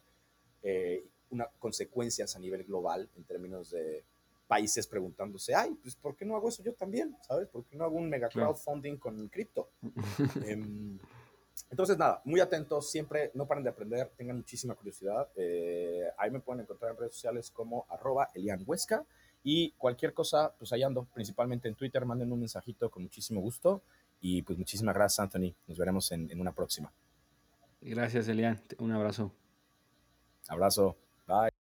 [0.64, 4.04] eh, una, consecuencias a nivel global en términos de
[4.48, 7.16] países preguntándose, ay, pues ¿por qué no hago eso yo también?
[7.22, 7.48] ¿Sabes?
[7.50, 9.70] ¿Por qué no hago un mega crowdfunding con cripto?
[10.44, 10.98] Em,
[11.70, 15.30] entonces, nada, muy atentos, siempre no paren de aprender, tengan muchísima curiosidad.
[15.36, 19.06] Eh, ahí me pueden encontrar en redes sociales como arroba Elian Huesca
[19.44, 23.84] y cualquier cosa, pues ahí ando, principalmente en Twitter, manden un mensajito con muchísimo gusto
[24.20, 26.92] y pues muchísimas gracias Anthony, nos veremos en, en una próxima.
[27.82, 29.32] Gracias Elian, un abrazo.
[30.48, 30.98] Abrazo,
[31.30, 31.60] bye.